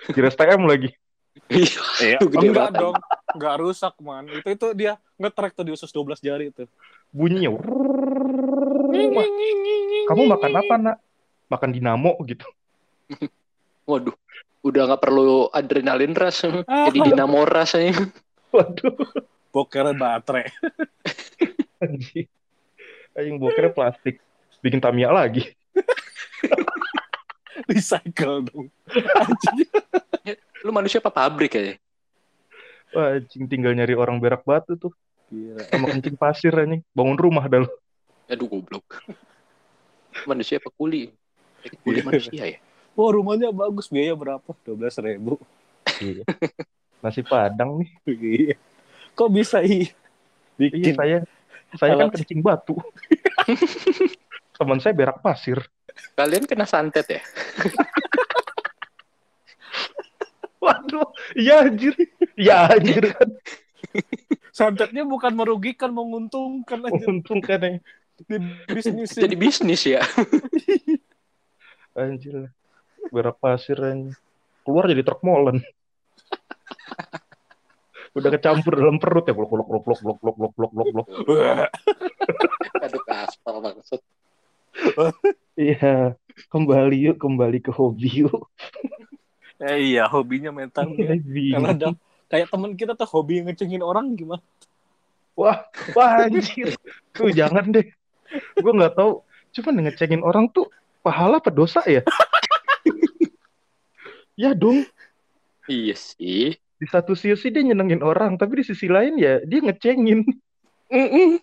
[0.09, 0.89] Kira STM lagi.
[1.49, 2.81] Iya, Itu gede enggak banget.
[2.81, 2.95] dong.
[3.35, 4.25] Enggak rusak, man.
[4.31, 6.65] Itu itu dia ngetrek tuh di usus 12 jari itu.
[7.13, 7.53] Bunyinya.
[10.09, 10.97] Kamu makan apa nak?
[11.49, 12.45] Makan dinamo gitu.
[13.85, 14.17] Waduh,
[14.65, 17.93] udah nggak perlu adrenalin rush, jadi dinamo rush aja.
[18.55, 18.97] Waduh.
[19.53, 20.49] Bokernya baterai.
[21.85, 22.27] Anjing.
[23.13, 24.19] Aing bokernya plastik.
[24.65, 25.45] Bikin Tamiya lagi.
[27.69, 28.67] Recycle dong.
[28.91, 29.69] Anjing.
[30.65, 31.77] Lu manusia apa pabrik aja?
[32.91, 34.91] Wah, anjing tinggal nyari orang berak batu tuh.
[35.29, 35.61] Gila.
[35.69, 36.81] sama kencing pasir anjing.
[36.91, 37.69] Bangun rumah dah lu.
[38.27, 38.83] Aduh goblok.
[40.25, 41.11] manusia apa kuli?
[41.83, 42.57] Kuli manusia ya?
[42.95, 44.49] Wah rumahnya bagus biaya berapa?
[44.63, 45.35] Dua belas ribu.
[45.99, 46.23] Iya.
[47.03, 47.91] Nasi padang nih.
[48.07, 48.55] Iya.
[49.15, 49.91] Kok bisa iya?
[50.55, 51.17] Iya, Bikin saya
[51.75, 52.79] saya kan kencing batu.
[54.57, 55.59] Teman saya berak pasir.
[56.15, 57.21] Kalian kena santet ya?
[60.63, 61.93] Waduh, iya anjir.
[62.39, 63.29] Iya anjir kan.
[64.55, 67.79] santetnya bukan merugikan, menguntungkan aja Untung kan ya.
[68.23, 68.39] di
[68.71, 69.11] bisnis.
[69.11, 70.01] Jadi bisnis ya?
[71.91, 72.49] Anjir.
[73.11, 74.15] Berak pasir anjir.
[74.65, 75.61] Keluar jadi truk molen.
[78.17, 79.35] Udah kecampur dalam perut ya.
[79.35, 81.07] Blok, blok, blok, blok, blok, blok, blok, blok, blok, blok.
[82.85, 84.01] Aduh aspal maksud.
[85.55, 86.19] Iya.
[86.51, 88.51] Kembali yuk, kembali ke hobi yuk.
[89.63, 91.15] eh, iya, hobinya main tangga.
[91.15, 91.87] Kalau ada
[92.27, 94.43] kayak teman kita tuh hobi ngecengin orang gimana?
[95.39, 95.63] Wah,
[95.95, 96.75] wah anjir.
[97.15, 97.87] Tuh jangan deh.
[98.59, 99.23] Gue nggak tahu.
[99.55, 100.67] Cuman ngecengin orang tuh
[100.99, 102.03] pahala apa dosa ya?
[104.35, 104.83] Ya dong.
[105.65, 106.55] Iya sih.
[106.75, 110.27] Di satu sisi dia nyenengin orang, tapi di sisi lain ya dia ngecengin.
[110.87, 111.39] Mm-mm.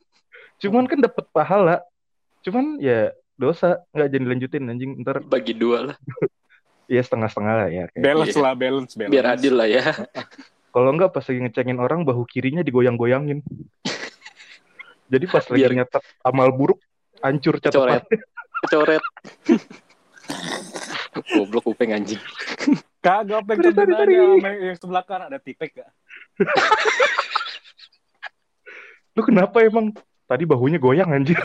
[0.59, 1.81] Cuman kan dapat pahala.
[2.41, 5.97] Cuman ya dosa nggak jadi lanjutin anjing ntar Bagi dua lah.
[6.87, 8.05] ya setengah-setengah lah ya kayak.
[8.05, 8.43] Balance Iya.
[8.45, 9.13] lah, balance, balance.
[9.13, 9.83] Biar adil lah ya.
[10.73, 13.45] kalau nggak pas lagi ngecengin orang bahu kirinya digoyang-goyangin
[15.05, 16.81] jadi pas lagi Biar- nyatet amal buruk
[17.21, 18.01] hancur Coret.
[18.01, 18.01] catatannya
[18.73, 19.03] Coret.
[21.37, 22.21] Goblok upeng anjing.
[23.03, 24.15] Kagak kerjaan sorry.
[24.17, 25.91] sama yang sebelah kanan ada tipek gak?
[29.13, 29.93] lu kenapa emang
[30.25, 31.37] tadi bahunya goyang anjir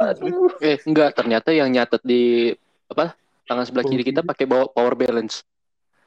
[0.00, 0.52] Aduh.
[0.60, 2.52] Eh enggak, ternyata yang nyatet di
[2.86, 3.16] apa?
[3.48, 5.42] Tangan sebelah kiri kita pakai bawa power balance.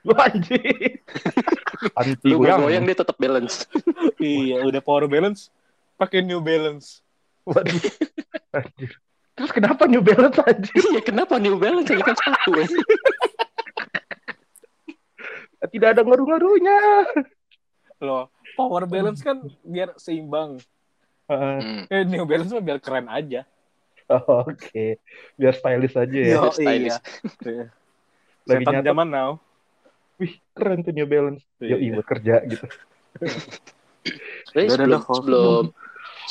[0.03, 0.59] lu anjir
[1.99, 3.71] anti Lu goyang goyang dia tetap balance.
[4.19, 5.47] iya, udah power balance,
[5.95, 6.99] pakai New Balance.
[7.47, 7.75] waduh
[8.51, 9.02] anjir
[9.33, 12.67] terus kenapa New Balance anjir Iya, kenapa New Balance ini kan satu ya?
[15.65, 16.77] tidak ada ngaruh-ngaruhnya
[17.97, 20.59] Loh, power balance kan biar seimbang.
[21.23, 21.55] Heeh.
[21.57, 21.83] Hmm.
[21.87, 23.47] Eh, New Balance mah biar keren aja.
[24.05, 24.99] Oh, oke
[25.33, 26.99] biar stylish aja ya Yo, stylish.
[27.41, 27.71] iya.
[28.51, 29.39] Lagi Setan zaman now.
[30.13, 31.73] wih keren tuh New Balance Iya.
[31.73, 32.67] Yoi buat kerja gitu
[34.51, 35.63] Udah, sebelum, sebelum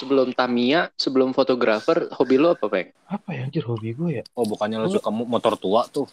[0.03, 2.91] sebelum Tamia, sebelum fotografer, hobi lo apa, Peng?
[3.07, 6.11] apa ya anjir hobi gue ya Oh, bukannya lu suka mo- motor tua tuh.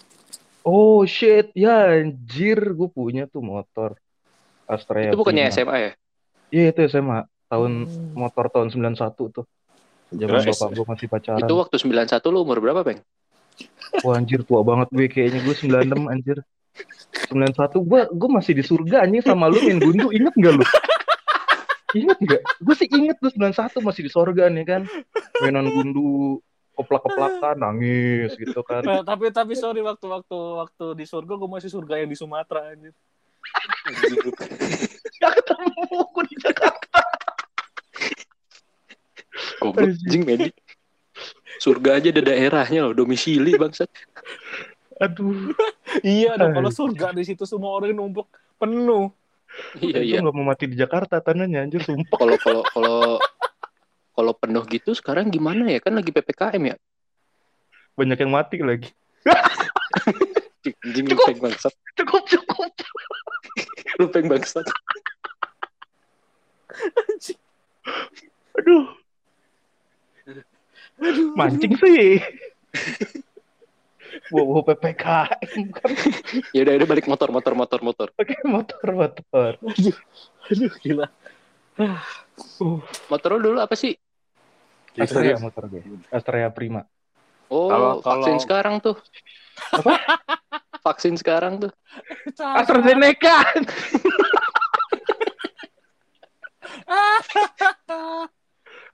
[0.61, 3.97] Oh shit, ya anjir, gue punya tuh motor
[4.69, 5.09] Astrea.
[5.09, 5.49] Itu bukannya.
[5.49, 5.91] SMA ya?
[6.53, 9.45] Iya itu SMA, tahun motor tahun 91 tuh.
[10.13, 10.53] Zaman Terus?
[10.53, 11.41] bapak gue masih pacaran.
[11.41, 13.01] Itu waktu 91 lo umur berapa, Peng?
[14.05, 16.37] Wah anjir tua banget gue kayaknya gue 96 anjir.
[17.33, 20.65] 91 gue gue masih di surga anjing sama lu main gundu inget gak lu?
[21.97, 22.41] Ingat gak?
[22.61, 24.81] Gue sih inget tuh 91 masih di surga nih kan.
[25.41, 26.37] Mainan gundu
[26.77, 28.85] keplak-keplakan nangis gitu kan.
[28.85, 32.71] Eh, tapi tapi sorry waktu waktu waktu di surga gue masih surga yang di Sumatera
[32.71, 32.93] anjir.
[35.19, 36.99] Gak ketemu gue di Jakarta.
[39.59, 40.49] Goblok, jing Medi.
[41.59, 43.91] Surga aja ada daerahnya loh, domisili bangsat.
[44.99, 45.51] Aduh.
[46.03, 49.11] iya dong kalau surga di situ semua orang numpuk penuh.
[49.79, 50.17] Iya, iya.
[50.23, 52.17] gak mau mati di Jakarta tanahnya anjir sumpah.
[52.17, 52.99] Kalau kalau kalau
[54.13, 55.79] kalau penuh gitu sekarang gimana ya?
[55.79, 56.75] Kan lagi PPKM ya.
[57.95, 58.89] Banyak yang mati lagi.
[60.83, 61.25] Anjing Cukup.
[61.27, 61.73] peng bangsat.
[61.95, 62.71] Cukup cukup.
[63.99, 64.65] Lu peng bangsat.
[68.59, 68.85] Aduh.
[71.35, 72.19] Mancing sih.
[74.29, 75.89] Wow, PPKM kan
[76.55, 78.07] Ya udah udah balik motor motor motor motor.
[78.13, 79.51] pakai motor motor.
[80.45, 81.07] Aduh gila.
[81.79, 83.95] Uh, Motor lu dulu apa sih?
[84.93, 85.81] Astrea motor gue.
[86.09, 86.83] Astrea Prima.
[87.47, 88.99] Oh, Kalau- kalau- vaksin sekarang tuh.
[89.71, 89.95] Apa?
[90.85, 91.71] vaksin sekarang tuh.
[92.37, 93.41] AstraZeneca.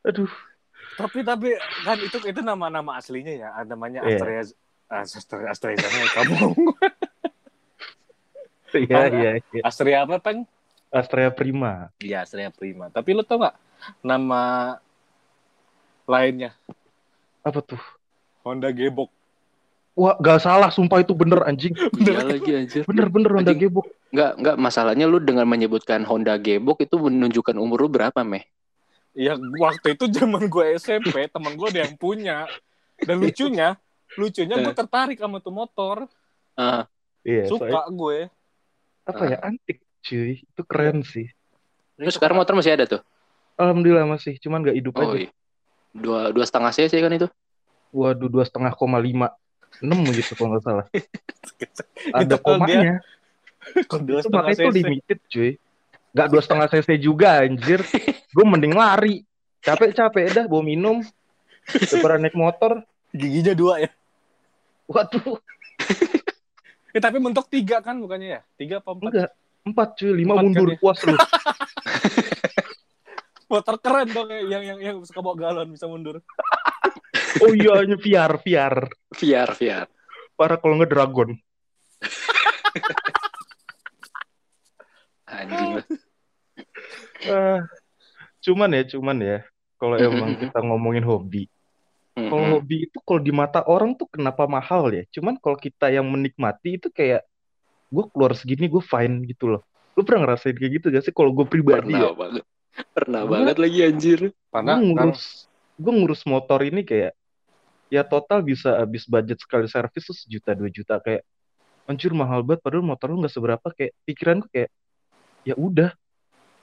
[0.05, 0.29] Aduh.
[0.95, 1.49] tapi tapi
[1.83, 4.15] kan itu itu nama-nama aslinya ya, namanya Iya.
[4.15, 4.43] Astrea
[4.89, 6.21] Astrea AstraZeneca.
[8.75, 9.63] Iya Oh, iya iya.
[9.63, 10.43] Astrea apa, Peng?
[10.91, 11.87] Astrea Prima.
[12.03, 12.91] Iya, Astrea Prima.
[12.91, 13.55] Tapi lu tau gak
[14.03, 14.75] nama
[16.03, 16.51] lainnya?
[17.39, 17.79] Apa tuh?
[18.43, 19.07] Honda Gebok.
[19.95, 21.71] Wah, gak salah, sumpah itu bener anjing.
[22.03, 22.83] Iya lagi anjir.
[22.83, 23.71] Bener bener Honda Anjing.
[23.71, 23.87] Gebok.
[24.11, 28.43] Enggak, enggak masalahnya lu dengan menyebutkan Honda Gebok itu menunjukkan umur lu berapa, Meh?
[29.15, 32.43] Ya waktu itu zaman gue SMP, temen gue ada yang punya.
[32.99, 33.79] Dan lucunya,
[34.15, 35.97] lucunya gue tertarik sama tuh motor.
[36.53, 36.87] Ah,
[37.21, 38.19] Iya, Suka soalnya- gue.
[39.05, 40.41] apa ya antik cuy.
[40.41, 41.25] Itu keren sih.
[41.95, 43.01] Terus sekarang motor masih ada tuh?
[43.55, 45.25] Alhamdulillah masih, cuman nggak hidup Oh aja.
[45.25, 45.29] iya.
[45.89, 47.27] Dua dua setengah cc kan itu?
[47.89, 49.31] Waduh, dua setengah koma lima
[49.79, 50.85] enam gitu kalau nggak salah.
[52.19, 52.99] Ada komanya.
[53.89, 55.51] Itu makanya itu limited cuy.
[56.13, 57.81] Gak dua setengah cc juga anjir.
[58.35, 59.25] Gue mending lari.
[59.59, 61.01] Capek-capek dah bawa minum.
[61.65, 62.85] Daripada naik motor.
[63.09, 63.89] Giginya dua ya.
[64.85, 65.41] Waduh,
[66.95, 68.41] Eh, tapi mentok tiga kan bukannya ya?
[68.55, 69.11] Tiga apa empat?
[69.11, 69.31] enggak.
[69.65, 70.67] Empat cuy, lima Empat kan mundur.
[70.71, 70.77] ya?
[70.79, 71.11] Puas lu.
[73.51, 76.19] Motor keren dong yang yang yang suka bawa galon bisa mundur.
[77.35, 78.87] Oh iya, ini VR, VR.
[79.11, 79.87] VR, VR.
[80.39, 81.35] Para kalau nggak dragon.
[85.27, 85.83] Anjing.
[87.27, 87.59] Ah,
[88.39, 89.37] cuman ya, cuman ya.
[89.75, 91.51] Kalau emang kita ngomongin hobi.
[92.15, 95.03] Kalau hobi itu kalau di mata orang tuh kenapa mahal ya?
[95.11, 97.27] Cuman kalau kita yang menikmati itu kayak
[97.91, 99.61] gue keluar segini gue fine gitu loh.
[99.99, 101.11] Lu pernah ngerasain kayak gitu gak sih?
[101.11, 102.43] Kalau gue pribadi Pernah ya, banget.
[102.95, 104.19] Pernah Gua- banget lagi anjir.
[104.47, 105.23] Karena gue ngurus
[105.75, 107.11] gue ngurus motor ini kayak
[107.91, 111.27] ya total bisa habis budget sekali servis tuh sejuta dua juta kayak
[111.85, 114.69] anjir mahal banget padahal motor lu nggak seberapa kayak pikiran gue kayak
[115.45, 115.91] ya udah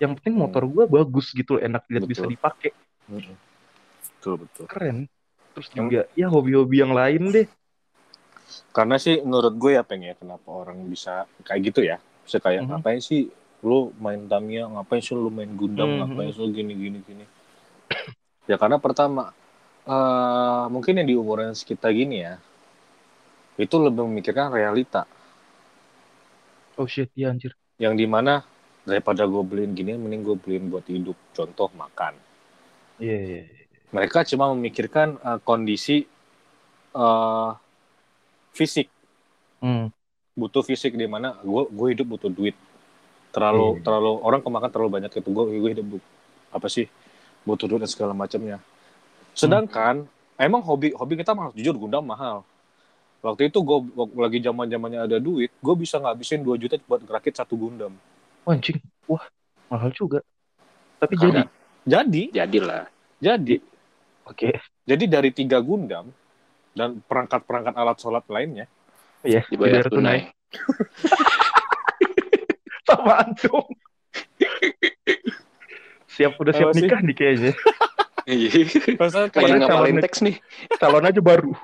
[0.03, 2.75] yang penting motor gue bagus gitu loh, enak dilihat bisa dipakai
[4.19, 4.65] betul betul.
[4.67, 5.07] keren
[5.53, 7.49] terus Yang- juga ya hobi-hobi yang lain deh
[8.73, 11.97] Karena sih menurut gue ya pengen kenapa orang bisa kayak gitu ya.
[12.25, 12.69] Bisa kayak Mhm.
[12.69, 13.29] ngapain sih
[13.65, 15.97] lu main Tamiya, ngapain sih lu main Gundam, Mhm.
[16.05, 17.25] ngapain sih lu gini gini gini.
[18.51, 19.33] ya karena pertama
[19.83, 22.39] eh mungkin yang di umuran kita gini ya
[23.59, 25.05] itu lebih memikirkan realita
[26.79, 28.47] oh shit ya anjir yang di mana
[28.83, 32.15] daripada gue beliin gini mending gue beliin buat hidup contoh makan
[32.99, 33.62] iya iya iya.
[33.93, 36.09] Mereka cuma memikirkan eh, kondisi
[36.93, 37.51] eh
[38.53, 38.89] fisik.
[39.63, 39.95] Hmm.
[40.33, 42.57] butuh fisik di mana gue gue hidup butuh duit.
[43.31, 43.83] Terlalu Iya.
[43.85, 45.87] terlalu orang kemakan terlalu banyak itu gue gue hidup
[46.51, 46.89] apa sih
[47.45, 48.57] butuh duit dan segala macamnya.
[49.33, 52.45] Sedangkan emang hobi hobi kita mahal jujur Gundam mahal.
[53.23, 53.79] Waktu itu gue
[54.19, 57.93] lagi zaman zamannya ada duit gue bisa ngabisin 2 juta buat ngerakit satu Gundam.
[58.43, 58.81] Oh, anjing.
[59.07, 59.23] Wah
[59.69, 60.25] mahal juga.
[60.99, 61.23] Tapi Ada.
[61.23, 61.43] jadi?
[61.85, 62.23] Jadi.
[62.35, 62.85] Jadilah.
[63.21, 63.57] jadi
[64.25, 64.51] oke
[64.83, 66.11] jadi dari tiga Gundam
[66.73, 68.67] dan perangkat-perangkat alat sholat lainnya
[69.23, 70.35] Iya, Dibayar tunai.
[72.83, 73.71] Sama dong.
[76.11, 77.53] siap udah siap nikah nih kayaknya.
[78.27, 78.51] Iya.
[79.31, 80.37] Kayak ngapalin calon- teks nih.
[80.75, 81.55] Calon aja baru.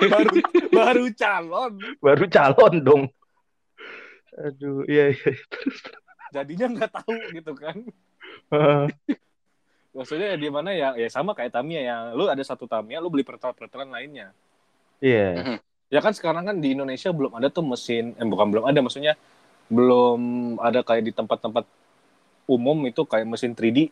[0.00, 0.32] baru
[0.72, 3.02] baru calon Baru calon dong.
[4.32, 5.32] Aduh, iya iya.
[6.32, 7.76] jadinya nggak tahu gitu kan.
[9.98, 13.26] Maksudnya di mana ya ya sama kayak Tamiya ya lu ada satu Tamiya lu beli
[13.26, 14.30] pertalite-pertalite lainnya
[15.02, 15.58] Iya.
[15.90, 19.18] ya kan sekarang kan di Indonesia belum ada tuh mesin eh bukan belum ada maksudnya
[19.66, 20.20] belum
[20.62, 21.66] ada kayak di tempat-tempat
[22.46, 23.90] umum itu kayak mesin 3D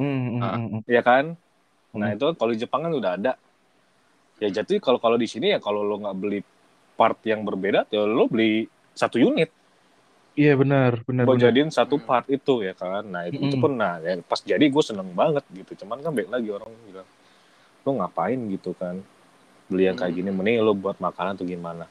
[0.00, 0.56] Hmm, hmm, Ah.
[0.56, 0.82] hmm, hmm.
[0.88, 1.24] ya kan
[1.92, 2.16] nah Hmm.
[2.16, 3.32] itu kalau di Jepang kan udah ada
[4.40, 6.40] ya jadi kalau kalau di sini ya kalau lo nggak beli
[6.96, 9.52] part yang berbeda ya lo beli satu unit
[10.40, 11.24] Iya benar, benar.
[11.28, 11.40] benar.
[11.44, 12.06] jadiin satu Hmm.
[12.08, 13.62] part itu ya kan nah itu, itu Mm-mm.
[13.62, 17.08] pun nah ya, pas jadi gue seneng banget gitu cuman kan baik lagi orang bilang
[17.84, 18.96] lo ngapain gitu kan
[19.70, 20.18] beli yang kayak Hmm.
[20.18, 21.84] gini mending lo buat makanan atau gimana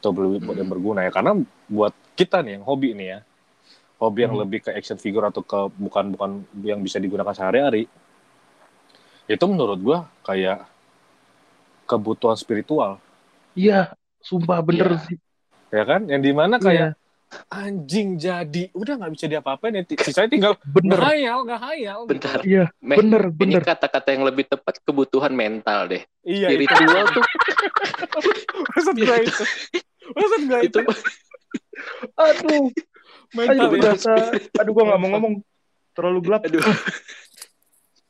[0.00, 0.74] atau beli buat yang Hmm.
[0.74, 1.32] berguna ya karena
[1.68, 3.18] buat kita nih yang hobi nih ya
[4.02, 4.40] hobi yang Hmm.
[4.42, 6.30] lebih ke action figure atau ke bukan bukan
[6.62, 7.88] yang bisa digunakan sehari-hari
[9.26, 10.66] itu menurut gua kayak
[11.86, 12.98] kebutuhan spiritual
[13.58, 13.96] Iya,
[14.28, 15.00] sumpah bener Iya.
[15.06, 15.16] sih.
[15.74, 16.88] ya kan yang di mana Iya, kayak
[17.50, 20.94] anjing jadi udah nggak bisa diapa-apain ya sisanya tinggal bener.
[20.98, 22.10] ngehayal ngehayal gitu.
[22.14, 22.38] Bentar.
[22.46, 23.62] Iya, Meh, bener, Ini bener.
[23.66, 26.02] kata-kata yang lebih tepat kebutuhan mental deh.
[26.22, 27.24] iya itu Spiritual tuh
[28.72, 29.44] maksud gue itu
[30.14, 30.94] maksud gue itu itu
[32.16, 32.64] Aduh, aduh
[33.36, 33.80] mental ya.
[33.84, 34.12] berasa.
[34.56, 35.34] Aduh, gua nggak mau ngomong.
[35.92, 36.40] Terlalu gelap.
[36.46, 36.62] aduh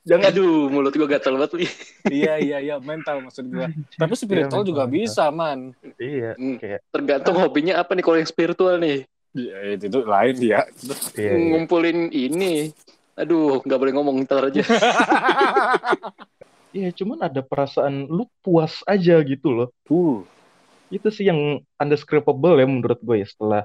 [0.07, 0.31] Jangan.
[0.31, 1.71] aduh mulut gua gatal banget nih.
[2.23, 3.67] iya iya iya mental maksud gue
[3.99, 6.81] tapi spiritual Iya, juga mental, bisa man Iya, Hmm, kayak.
[6.95, 9.03] Tergantung hobinya apa nih kalau yang spiritual nih.
[9.35, 11.33] ya, itu, itu lain ya Iya, iya.
[11.51, 12.71] Ngumpulin ini.
[13.17, 14.63] Aduh, nggak boleh ngomong ntar aja.
[16.71, 19.69] Iya, cuman ada perasaan lu puas aja gitu loh.
[19.89, 20.21] uh
[20.93, 23.63] Itu sih yang undescribable ya menurut gue ya setelah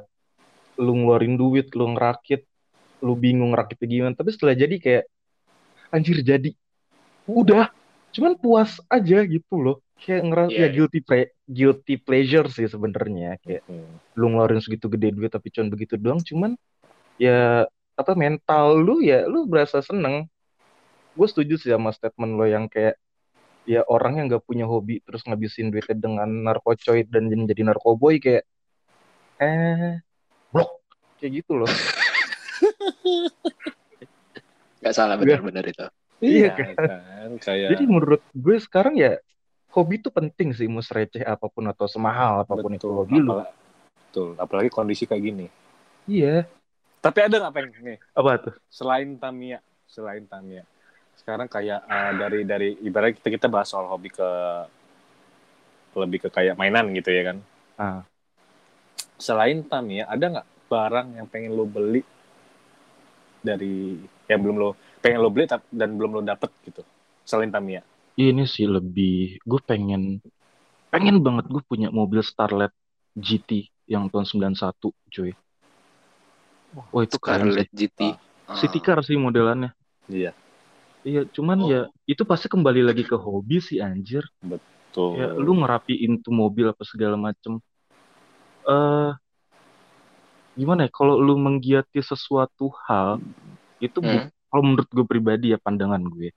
[0.80, 2.48] lu ngeluarin duit, lu ngerakit,
[3.04, 4.14] lu bingung ngerakitnya gimana.
[4.16, 5.04] Tapi setelah jadi kayak
[5.92, 6.56] anjir jadi.
[7.28, 7.70] Udah,
[8.16, 9.78] cuman puas aja gitu loh.
[10.02, 10.74] Kayak ngerasa Iya, ya iya.
[10.74, 14.02] guilty ple- guilty pleasure sih sebenarnya kayak Hmm.
[14.18, 16.58] lu ngeluarin segitu gede duit tapi cuman begitu doang cuman
[17.16, 17.64] ya
[17.96, 20.28] apa mental lu ya lu berasa seneng
[21.16, 23.00] gue setuju sih sama statement lo yang kayak
[23.64, 28.44] ya orang yang nggak punya hobi terus ngabisin duitnya dengan narkocoid dan jadi narkoboy kayak
[29.38, 30.02] eh
[30.50, 30.82] blok
[31.22, 31.70] kayak gitu loh
[34.82, 35.86] Nggak salah benar-benar itu.
[36.22, 39.18] Iya, Iya kan, kayak Jadi menurut gue sekarang ya
[39.74, 43.18] hobi itu penting sih mau receh apa pun atau semahal apa pun itu betul, hobi
[43.18, 43.30] lu.
[43.32, 43.54] apala-
[44.10, 45.46] betul, apalagi kondisi kayak gini.
[46.06, 46.46] Iya.
[47.02, 48.54] Tapi ada nggak pengen nih Apa tuh?
[48.70, 49.58] selain Tamiya,
[49.90, 50.62] selain Tamiya.
[51.18, 54.30] Sekarang kayak eh, dari dari ibarat kita kita bahas soal hobi ke
[55.98, 57.38] lebih ke kayak mainan gitu ya kan.
[57.78, 58.02] Ah.
[59.18, 62.06] Selain Tamiya, ada nggak barang yang pengen lo beli
[63.42, 63.98] dari
[64.32, 64.70] yang belum lo
[65.04, 66.82] pengen lo beli dan belum lo dapet gitu
[67.28, 67.84] selain Tamiya?
[68.16, 70.24] Ini sih lebih gue pengen
[70.92, 72.72] pengen banget gue punya mobil Starlet
[73.16, 75.32] GT yang tahun 91 cuy.
[76.92, 77.68] Wah itu keren sih.
[77.68, 78.00] Scarlet GT.
[78.48, 78.56] Ah.
[78.56, 79.76] City car sih modelannya.
[80.12, 80.32] Iya,
[81.02, 81.70] Iya, cuman Oh.
[81.70, 84.22] ya itu pasti kembali lagi ke hobi sih anjir.
[84.92, 85.16] tuh.
[85.16, 87.64] Ya lu ngerapiin tuh mobil apa segala macem.
[88.68, 89.12] Eh
[90.52, 93.24] gimana ya kalau lu menggiati sesuatu hal
[93.82, 94.30] itu Hmm.
[94.54, 96.30] kalau menurut gue pribadi ya pandangan gue.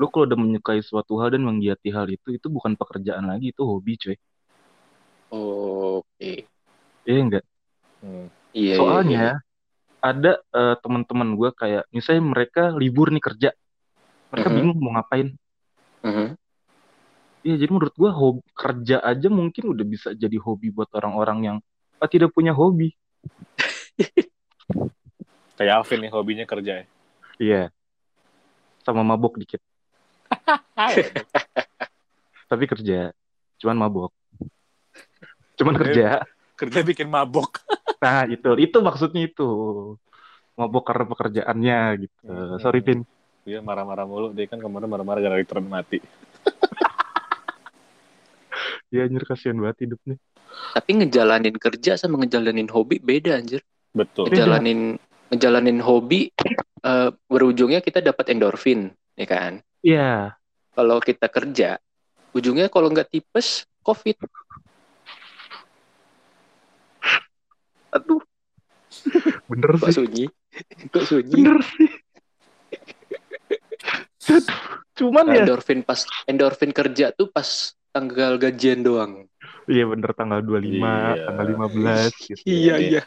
[0.00, 3.62] Lu kalau udah menyukai suatu hal dan menggiati hal itu itu bukan pekerjaan lagi itu
[3.62, 4.16] hobi cuy.
[5.32, 6.50] Oke.
[7.06, 7.44] Iya enggak?
[8.02, 8.26] Hmm.
[8.52, 9.34] Iya, iya, Soalnya iya.
[10.02, 13.50] ada eh, teman-teman gue kayak misalnya mereka libur nih kerja.
[14.34, 14.56] Mereka Mhm.
[14.58, 15.28] bingung mau ngapain.
[16.02, 16.36] Mhm.
[17.42, 21.56] Iya, jadi menurut gua hobi kerja aja mungkin udah bisa jadi hobi buat orang-orang yang
[21.98, 22.94] ah, tidak punya hobi.
[25.56, 26.84] Kayak Alvin nih hobinya kerja ya.
[27.38, 27.62] Iya.
[28.82, 29.60] Sama mabok dikit.
[32.50, 33.12] Tapi kerja.
[33.60, 34.12] Cuman mabok.
[35.56, 36.24] Cuman kerja.
[36.56, 37.62] kerja bikin mabok.
[38.02, 39.46] Nah, itu itu maksudnya itu.
[40.58, 42.26] Mabok karena pekerjaannya gitu.
[42.26, 42.58] Hmm.
[42.58, 43.06] Sorry, Pin.
[43.46, 44.34] Dia marah-marah mulu.
[44.34, 46.02] Dia kan kemarin marah-marah gara-gara elektron mati.
[48.92, 50.20] Ya anjir kasihan banget hidupnya.
[50.76, 53.64] Tapi ngejalanin kerja sama ngejalanin hobi beda anjir.
[53.96, 54.28] Betul.
[54.28, 54.60] Beda.
[55.32, 56.28] Ngejalanin hobi
[56.84, 59.64] eh, berujungnya kita dapat endorfin, ya kan?
[59.80, 60.36] Iya.
[60.76, 61.80] Kalau kita kerja,
[62.36, 64.20] ujungnya kalau nggak tipes, covid.
[67.96, 68.20] Aduh.
[69.48, 69.94] Bener Kok sih.
[70.04, 70.24] sunyi?
[70.92, 71.32] Kok sunyi?
[71.32, 71.90] Bener sih.
[75.00, 75.48] Cuman ya.
[75.48, 79.24] Endorfin pas endorfin kerja tuh pas tanggal gajian doang.
[79.64, 81.24] Iya bener tanggal 25, Iya.
[81.24, 82.42] tanggal 15 gitu.
[82.44, 83.02] Iya, iya.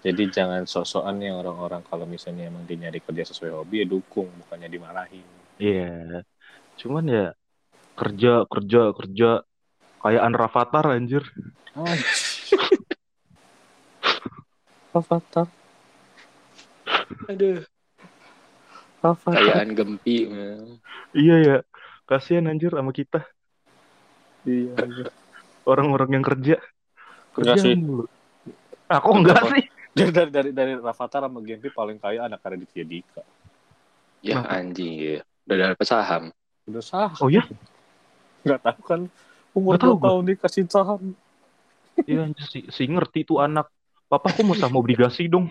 [0.00, 4.32] Jadi jangan sok-sokan nih orang-orang kalau misalnya emang dia nyari kerja sesuai hobi ya dukung,
[4.44, 5.28] bukannya dimarahin.
[5.60, 6.24] Iya.
[6.80, 7.26] Cuman ya
[8.00, 9.30] kerja kerja kerja
[10.00, 11.20] kayak Rafathar anjir.
[14.90, 15.46] Avatar,
[17.30, 17.62] Aduh,
[19.06, 19.38] Avatar.
[19.38, 20.26] kayaan gempi.
[21.14, 21.56] Iya ya.
[22.10, 23.22] Kasihan anjir sama kita
[24.42, 24.74] Iya.
[25.62, 26.58] orang-orang yang kerja.
[27.30, 27.78] Kerja sih.
[28.90, 29.62] kok enggak sih?
[29.90, 33.22] Dari dari dari, dari Rafathar sama Gempi paling kaya anak Raditya Dika.
[34.22, 34.54] Ya Kenapa?
[34.60, 35.18] anjing ya.
[35.48, 36.24] Udah dapat saham.
[36.70, 37.10] Udah sah.
[37.18, 37.42] Oh ya?
[38.46, 39.00] Nggak tahu kan
[39.50, 41.18] umur 2 tahun dikasih saham.
[42.06, 43.66] Iya si, si ngerti tuh anak.
[44.06, 45.50] Papa aku mau saham obligasi dong.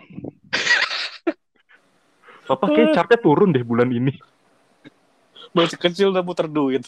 [2.47, 4.15] Papa kayak chartnya turun deh bulan ini.
[5.51, 6.87] Masih kecil udah muter duit.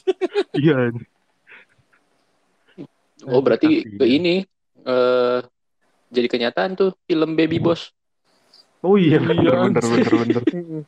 [0.56, 0.95] Iya.
[3.28, 4.47] Oh berarti ke ini
[4.82, 5.39] eh
[6.12, 7.95] jadi kenyataan tuh film Baby Boss.
[8.84, 10.43] Oh iya bener Iya, bener bener bener.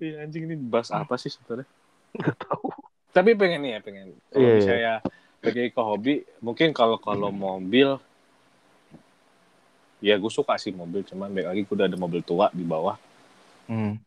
[0.00, 1.68] Iya anjing ini bahas apa sih sebenarnya?
[2.16, 2.72] Enggak tahu.
[3.12, 4.06] Tapi pengen nih ya pengen.
[4.32, 4.56] Kalau Iya, iya.
[4.56, 4.94] misalnya
[5.44, 8.00] pergi ke hobi, mungkin kalau kalau mobil,
[10.00, 12.96] ya gue suka sih mobil, cuman baik lagi gue udah ada mobil tua di bawah.
[13.68, 14.00] Hmm.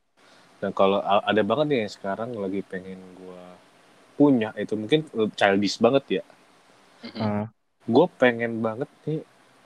[0.57, 3.43] Dan kalau ada banget nih yang sekarang lagi pengen gue
[4.17, 5.05] punya itu mungkin
[5.37, 6.23] childish banget ya.
[7.21, 7.45] Ah.
[7.85, 9.21] Gue pengen banget nih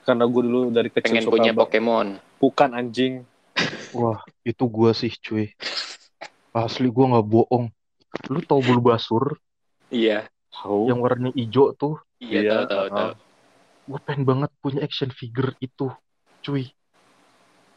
[0.08, 2.06] karena gue dulu dari kecil Pengen suka punya Pokemon.
[2.40, 3.28] bukan anjing.
[3.92, 5.52] Wah, itu gua sih, cuy.
[6.50, 7.68] Asli gua nggak bohong.
[8.28, 9.36] Lu tau Bulbasur
[9.88, 10.24] Iya.
[10.48, 10.88] Tahu.
[10.88, 12.00] yang warnanya hijau tuh?
[12.18, 12.88] Iya, Iya, tahu tahu ah.
[12.90, 13.10] tahu.
[13.88, 15.88] Gue pengen banget punya action figure itu,
[16.40, 16.72] cuy.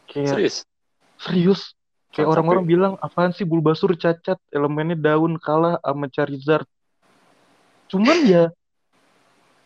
[0.07, 0.55] Kayak Serius?
[1.15, 1.61] serius.
[2.11, 6.67] Kayak Tapi- orang-orang bilang, apaan sih Bulbasur cacat, elemennya daun kalah sama Charizard.
[7.87, 8.43] Cuman ya,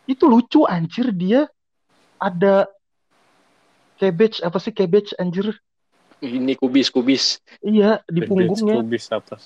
[0.06, 1.50] itu lucu anjir dia.
[2.26, 2.66] Ada
[4.02, 5.54] cabbage, apa sih cabbage anjir?
[6.26, 7.38] Ini kubis kubis.
[7.62, 8.82] Iya, di punggungnya.
[8.82, 9.38] Kubis apa?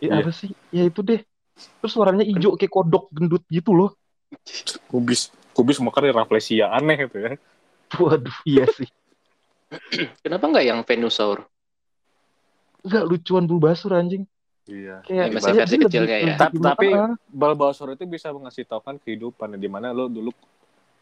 [0.00, 0.24] Ya, Iya.
[0.24, 0.50] apa sih?
[0.72, 1.20] Ya itu deh.
[1.56, 3.92] Terus warnanya hijau kayak kodok gendut gitu loh.
[4.88, 5.28] Kubis.
[5.52, 7.30] Kubis makanya Rafflesia aneh itu ya.
[7.96, 8.88] Waduh, iya sih.
[10.24, 11.44] Kenapa nggak yang Venusaur?
[12.84, 14.24] Enggak lucuan Bulbasur anjing.
[14.66, 15.02] Iya.
[15.06, 16.36] Kayak Ya, masih versi kecilnya ya.
[16.38, 20.30] Tapi ah, Bulbasaur itu bisa mengasih tahu kan kehidupan di mana lo dulu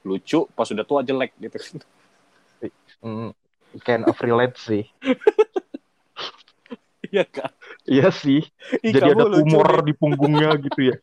[0.05, 1.77] lucu pas udah tua jelek gitu kan.
[3.03, 3.31] mm,
[3.83, 4.85] kind of relate sih.
[7.05, 7.53] Iya kan?
[7.87, 8.43] Iya sih.
[8.83, 9.87] Ih, Jadi ada lucu tumor deh.
[9.87, 10.97] di punggungnya gitu ya.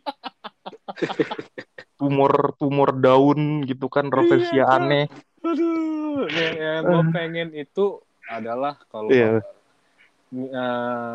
[1.95, 4.75] tumor tumor daun gitu kan rofesia Iya, Kak.
[4.75, 5.05] aneh.
[5.39, 9.39] Aduh, yang, yang gue pengen itu adalah kalau Iya.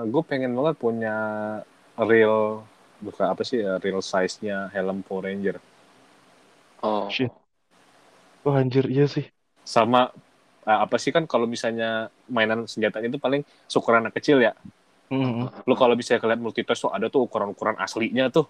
[0.09, 1.17] gue pengen banget punya
[2.01, 2.65] real
[3.05, 5.61] bukan apa sih ya, real size nya helm Power Ranger
[6.81, 7.09] Oh.
[7.09, 7.33] Shit.
[8.47, 9.27] Wah anjir iya sih.
[9.67, 10.15] sama
[10.67, 13.43] eh, apa sih kan kalau misalnya mainan senjata itu paling
[13.75, 14.55] ukuran anak kecil ya
[15.11, 15.47] Mm-mm.
[15.67, 18.47] lo kalau bisa kalian multitoys tuh ada tuh ukuran ukuran aslinya tuh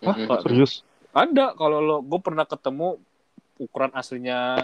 [0.00, 0.40] Hah, Mhm.
[0.40, 0.72] serius?
[1.12, 2.96] ada kalau lo gue pernah ketemu
[3.60, 4.60] ukuran aslinya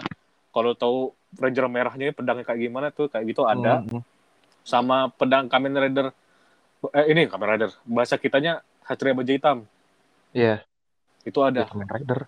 [0.53, 4.01] kalau tahu Ranger merahnya pedangnya kayak gimana tuh kayak gitu ada Mm-mm.
[4.65, 6.07] sama pedang Kamen Rider
[6.93, 9.57] eh ini Kamen Rider bahasa kitanya Satria Baja Hitam
[10.33, 10.61] Iya.
[11.25, 12.19] itu Ya, ada Kamen Rider.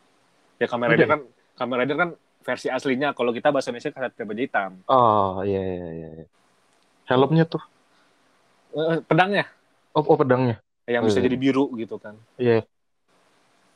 [0.60, 1.10] ya Kamen Rider ya?
[1.10, 1.22] kan
[1.58, 2.10] Kamen Rider kan
[2.40, 6.10] versi aslinya kalau kita bahasa Indonesia Satria Baja Hitam Oh iya iya iya.
[6.16, 6.28] iya.
[7.06, 7.62] Helmnya tuh.
[8.72, 9.46] Eh, pedangnya
[9.92, 10.62] Oh, oh pedangnya.
[10.86, 11.26] yang Oh, bisa iya.
[11.26, 12.64] jadi biru gitu kan Iya.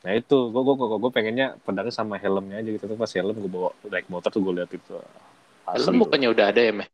[0.00, 3.48] nah itu gue gue gue pengennya pedangnya sama helmnya aja gitu tuh pas helm gue
[3.48, 4.96] bawa naik motor tuh gue lihat itu
[5.64, 6.88] Helm bukannya udah ada ya, Meh?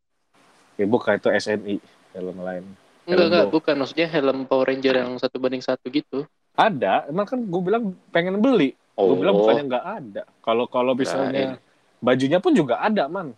[0.75, 1.75] ya bukan itu SNI
[2.11, 2.63] helm lain
[3.01, 3.75] Enggak, enggak, bukan.
[3.75, 6.23] Maksudnya helm Power Ranger yang satu banding satu gitu.
[6.53, 10.93] ada emang kan gue bilang pengen beli Oh, gue bilang bukannya nggak ada kalau kalau
[10.93, 11.57] misalnya
[11.97, 13.33] bajunya pun juga ada man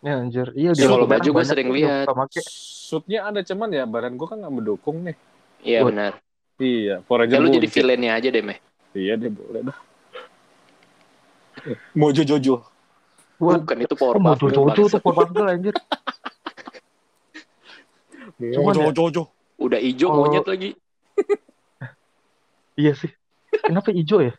[0.00, 0.48] Ya anjir.
[0.50, 2.06] Iya Ya, kalau lampu merah baju gua banyak sering lihat.
[2.40, 5.16] suitnya ada cuman ya badan gue kan nggak mendukung nih
[5.60, 6.12] Iya Buat- benar.
[6.58, 8.58] iya Power Ya lu jadi villainnya aja deh, Meh.
[8.92, 9.76] iya deh boleh dah
[11.94, 12.64] Mojo Jojo
[13.36, 15.00] Bukan itu Power Puff Girls, jojo bangsat.
[15.00, 15.74] Power Puff anjir.
[18.58, 19.22] Mojo ya- Jojo
[19.58, 20.70] Udah hijau Kalau- monyet lagi.
[22.80, 23.12] Iya sih.
[23.60, 24.32] Kenapa hijau ya?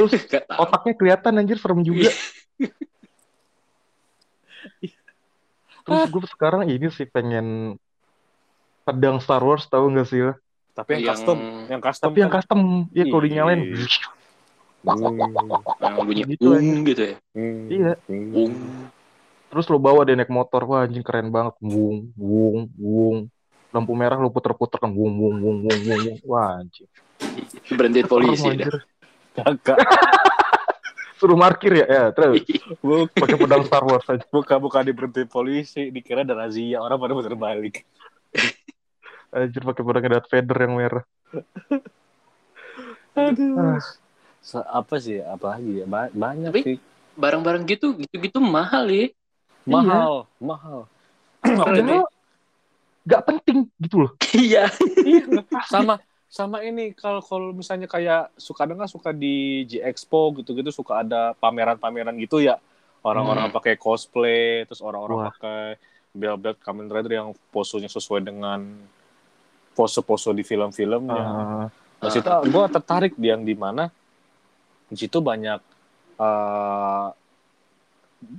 [0.00, 2.08] Terus Gak otaknya kelihatan anjir serem juga.
[5.80, 7.76] Terus gue sekarang ini sih pengen
[8.84, 10.20] pedang Star Wars tahu nggak sih?
[10.70, 11.38] tapi yang, Yang- custom
[11.68, 12.36] yang custom Tapi yang kan.
[12.40, 12.60] custom,
[12.94, 13.26] ya kalau Iya.
[13.28, 13.60] dinyalain.
[14.80, 14.96] Hmm.
[15.76, 16.48] Yang bunyi Gitu
[16.88, 17.16] gitu ya.
[17.36, 17.68] Hmm.
[17.68, 17.92] Iya.
[18.08, 18.88] Hmm.
[19.52, 21.52] Terus lo bawa dia naik motor, wah anjing keren banget.
[21.60, 23.28] Wung, wung, wung.
[23.76, 26.18] Lampu merah lo puter-puter kan, wung, wung, wung, wung, wung, wung.
[26.24, 26.88] Wah anjing.
[27.76, 28.72] Berhenti polisi dah.
[29.36, 29.78] Kagak.
[31.20, 32.40] Suruh parkir ya, ya terus
[33.12, 34.24] pakai pedang Star Wars aja.
[34.32, 37.84] bukan, bukan diberhenti polisi, dikira ada razia, orang pada putar balik.
[39.36, 41.04] Anjir pakai pedang Darth Vader yang merah.
[43.20, 43.76] Aduh.
[43.76, 43.80] Ah.
[44.80, 45.20] Apa sih?
[45.20, 45.86] Apa lagi ya?
[45.86, 46.78] Ba- banyak Tapi- sih.
[47.20, 49.12] Barang-barang gitu, gitu-gitu mahal ya.
[49.68, 50.88] Mahal, mahal.
[51.44, 52.08] Padahal
[53.04, 54.12] nggak penting gitu loh.
[54.32, 54.72] Iya.
[55.04, 56.00] Iya, sama
[56.30, 61.02] sama ini kalau kalau misalnya kayak suka ada nggak suka di G Expo gitu-gitu suka
[61.02, 62.54] ada pameran-pameran gitu ya
[63.02, 63.56] orang-orang Hmm.
[63.58, 65.62] pakai cosplay terus orang-orang pakai
[66.14, 68.62] belt-belt Kamen Rider yang posenya sesuai dengan
[69.74, 71.26] pose-pose di film-filmnya.
[71.26, 71.66] Ah,
[72.00, 73.92] Nah, situ gue tertarik di yang di mana
[74.88, 75.60] di situ banyak
[76.16, 77.06] eh,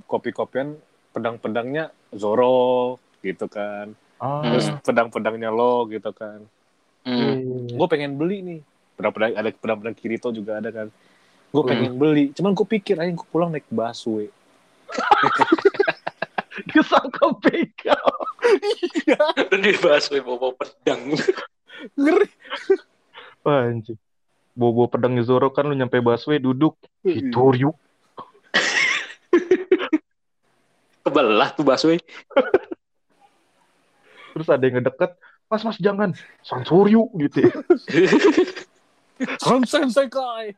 [0.06, 0.74] kopi-kopian
[1.12, 3.92] pedang-pedangnya Zoro gitu kan.
[4.18, 6.42] ah, Terus pedang-pedangnya lo gitu kan.
[7.02, 7.41] Hmm.
[7.72, 7.78] Iya, iya, iya.
[7.80, 8.60] gue pengen beli nih
[8.94, 10.88] pedang-pedang ada pedang-pedang Kirito juga ada kan
[11.52, 11.70] gue Hmm.
[11.72, 14.28] pengen beli cuman gue pikir aja gue pulang naik busway
[16.68, 17.96] Dia sangka begal.
[19.48, 21.16] Dan dibahas weh bawa pedang.
[21.96, 22.28] ngeri
[23.40, 23.96] Wah, anjing.
[24.52, 26.76] Bobo pedangnya Zoro kan lu nyampe busway duduk.
[27.00, 27.76] Gitu, yuk.
[31.02, 31.96] Kebelah tuh busway.
[34.36, 35.16] Terus ada yang ngedeket.
[35.52, 36.16] Mas, mas jangan.
[36.40, 37.52] Sansuryu gitu ya.
[39.44, 40.56] Hansen Sekai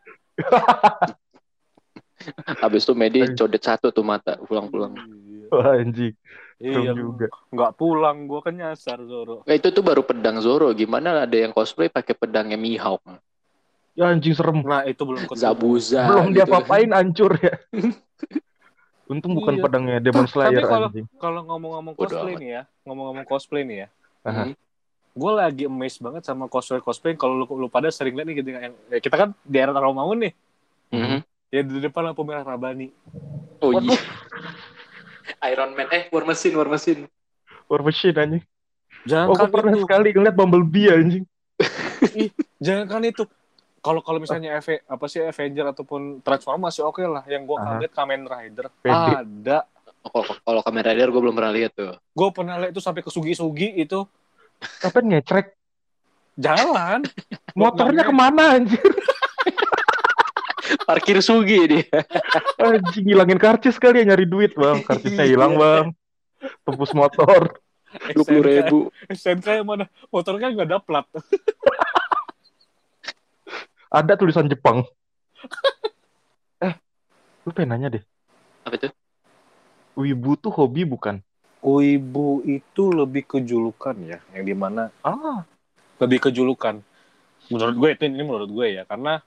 [2.57, 4.95] Habis itu Medi codet satu tuh mata pulang-pulang.
[5.51, 6.15] Wah, anjing.
[6.57, 7.27] iya Serem juga.
[7.51, 10.71] nggak pulang gue kan nyasar Zoro Eh, itu tuh baru pedang Zoro.
[10.71, 13.03] Gimana ada yang cosplay pakai pedangnya Mihawk?
[13.93, 14.63] Ya anjing serem.
[14.63, 15.43] nah itu belum ketemu.
[15.43, 16.03] Zabuza.
[16.09, 16.53] Belum gitu dia kan.
[16.57, 17.55] papain hancur ya.
[19.05, 19.63] Untung bukan Iya.
[19.63, 21.07] pedangnya Demon Slayer tapi kalau anjing.
[21.19, 23.89] kalau ngomong-ngomong cosplay nih ya ngomong-ngomong cosplay nih ya
[24.25, 24.43] Aha.
[24.49, 24.55] Hmm.
[25.15, 28.49] Gue lagi amazed banget sama cosplay cosplay kalau lu, lu pada sering lihat nih gitu
[28.51, 30.33] yang ya kita kan di daerah Rawamangun nih
[30.91, 31.19] Mhm.
[31.49, 32.91] ya di depan lampu merah Rabani
[33.59, 33.87] Oh Waduh.
[33.87, 33.99] iya.
[35.49, 35.89] Iron Man.
[35.89, 37.09] Eh, War Machine, War Machine.
[37.65, 38.45] War Machine anjing.
[39.03, 41.25] jangan Oh, gue kan pernah itu sekali ngeliat Bumblebee anjing.
[42.65, 43.25] jangan kan itu
[43.79, 47.67] kalau kalau misalnya Eve, apa sih Avenger ataupun Transformers masih oke lah yang gua Aha.
[47.79, 48.93] kaget Kamen Rider Pede.
[48.93, 49.59] ada
[50.05, 51.97] Oh, kalau kalau Kamen Rider gue belum pernah lihat tuh.
[51.97, 54.05] gue pernah lihat itu sampai ke Sugi-Sugi itu
[54.83, 55.47] Kapan ngecrek?
[56.35, 57.07] jalan
[57.59, 58.83] Motornya ke mana anjir?
[60.89, 61.87] Parkir Sugi dia.
[62.59, 64.83] Anjing ngilangin karcis kali ya nyari duit bang.
[64.83, 65.87] Karcisnya hilang bang.
[66.67, 67.55] tebus motor.
[68.19, 69.87] dua puluh ribu SNK yang mana?
[70.11, 71.07] Motornya nggak ada plat.
[73.87, 74.83] Ada tulisan Jepang.
[76.59, 76.75] eh,
[77.47, 78.03] lu pengen nanya deh.
[78.67, 78.93] apa tuh
[79.95, 81.23] Wibu tuh hobi bukan?
[81.65, 85.49] Wibu itu lebih ke julukan ya, yang di mana Ah,
[85.97, 86.77] lebih ke julukan.
[87.49, 89.25] Menurut gue itu ini menurut gue ya, karena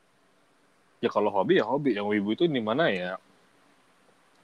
[1.01, 3.17] ya kalau hobi ya hobi, yang wibu itu di mana ya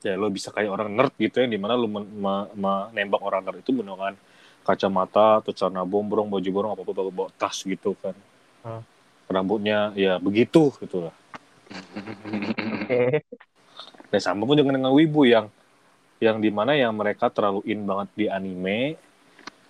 [0.02, 3.46] ya lo bisa kayak orang nerd gitu ya, di mana lo men- me- menembak orang
[3.46, 4.18] nerd itu menggunakan
[4.66, 8.18] kacamata atau celana bombrong, baju borong apa apa bawa, bawa tas gitu kan.
[8.66, 8.82] Hmm.
[9.30, 11.16] Rambutnya ya begitu gitu lah.
[12.90, 13.22] oke.
[14.12, 15.50] Dan sama pun dengan dengan wibu yang
[16.24, 18.96] yang di mana yang mereka terlalu in banget di anime,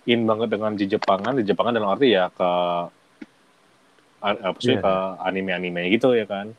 [0.06, 2.50] in banget dengan di Jepangan, di Jepangan dalam arti ya ke
[4.24, 4.80] apa sih Iya.
[4.80, 6.54] ke anime-anime gitu ya kan.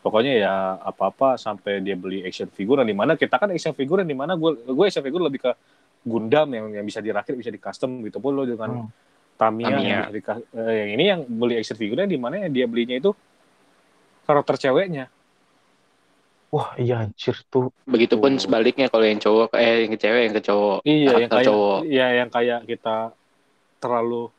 [0.00, 4.08] Pokoknya ya apa-apa sampai dia beli action figure, di mana kita kan action figure yang
[4.08, 5.52] di mana gue gue action figure lebih ke
[6.00, 8.88] Gundam yang yang bisa dirakit bisa di custom gitu pun lo dengan Hmm.
[9.36, 9.84] Tamiya, Tamiya.
[9.84, 13.12] yang, bisa di- eh, yang ini yang beli action figure di mana dia belinya itu
[14.24, 15.08] karakter ceweknya.
[16.50, 17.70] Wah, iya anjir tuh.
[17.86, 18.42] begitupun Tuh.
[18.42, 21.78] sebaliknya kalau yang cowok eh yang ke cewek yang ke cowok Iya, yang kayak cowok.
[21.86, 22.96] iya yang kayak kita
[23.78, 24.34] terlalu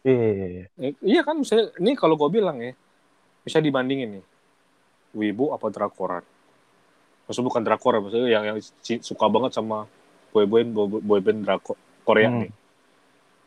[0.00, 0.64] Iya, iya, iya.
[0.78, 2.72] eh, iya kan misalnya ini kalau gue bilang ya
[3.40, 4.24] bisa dibandingin nih
[5.12, 6.24] wibu apa drakoran
[7.24, 8.58] maksudnya bukan drakor ya, maksudnya yang yang
[9.00, 9.88] suka banget sama
[10.30, 12.40] boyband boy- boyband drako Korea Hmm.
[12.42, 12.52] nih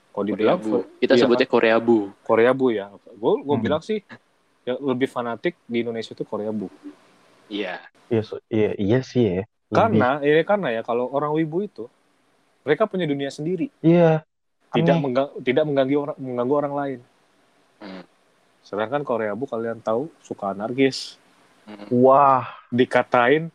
[0.10, 0.78] kalau Korea dibilang Bu.
[0.98, 3.64] kita iya sebutnya Korea Bu Korea bu ya gue gue Hmm.
[3.64, 4.02] bilang sih
[4.64, 6.70] yang lebih fanatik di Indonesia itu Korea bu
[7.48, 9.42] iya Iya, so- iya, iya sih ya.
[9.42, 9.74] Lebih.
[9.74, 11.90] karena ini karena ya kalau orang wibu itu
[12.62, 14.22] mereka punya dunia sendiri Iya.
[14.70, 15.02] tidak Aneh.
[15.02, 17.00] mengga- tidak mengganggu orang mengganggu orang lain
[17.80, 18.04] Hmm.
[18.62, 21.18] sedangkan Korea bu kalian tahu suka anarkis
[21.64, 21.88] Hmm.
[21.96, 23.48] Wah, dikatain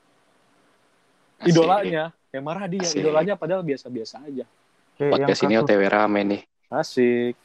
[1.39, 1.53] Asik.
[1.53, 2.99] idolanya yang marah dia Asik.
[2.99, 4.49] idolanya padahal biasa-biasa aja
[4.97, 5.55] podcast ini.
[5.55, 7.37] OTW rame nih asik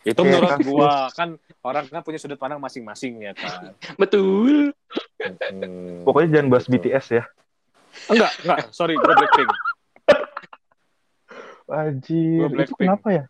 [0.00, 0.66] itu Kayak menurut kasus.
[0.66, 1.28] gua kan
[1.60, 4.70] orang kan punya sudut pandang masing-masing ya kan betul
[5.18, 6.78] Hmm, Pokoknya jangan bahas gitu.
[6.80, 7.24] BTS ya.
[8.08, 9.50] enggak enggak sorry gua Blackpink
[11.68, 12.80] Anjir, Gua itu Blackpink.
[12.80, 13.24] kenapa ya?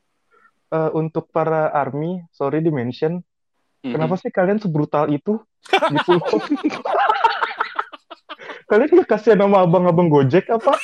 [0.68, 3.18] Eh, untuk para army, sorry di mention,
[3.80, 3.90] Mhm.
[3.90, 5.42] kenapa sih kalian sebrutal itu?
[5.64, 6.22] Gitu loh.
[8.68, 10.76] kalian nggak kasihan sama abang-abang Gojek apa?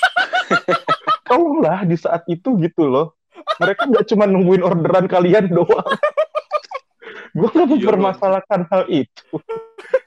[1.22, 3.14] Tolonglah di saat itu gitu loh.
[3.56, 5.86] Mereka nggak cuma nungguin orderan kalian doang.
[7.30, 9.24] Gue nggak Iya, mempermasalahkan hal itu.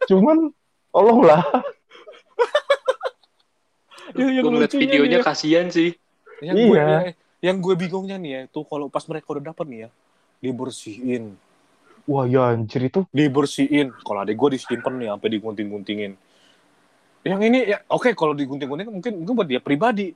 [0.08, 0.52] Cuman,
[0.90, 1.44] tolonglah.
[4.16, 5.92] Ya, yang gue ngeliat videonya ya, kasihan sih
[6.40, 6.88] yang gue Iya.
[6.88, 7.00] ya,
[7.44, 9.90] yang gue bingungnya nih ya itu kalau pas mereka udah dapet nih ya
[10.40, 11.36] dibersihin
[12.08, 13.04] Wah ya anjir itu.
[13.12, 16.12] dibersihin kalau adek gue disimpan nih sampai digunting-guntingin
[17.28, 20.16] yang ini ya oke kalau digunting-gunting mungkin mungkin buat dia pribadi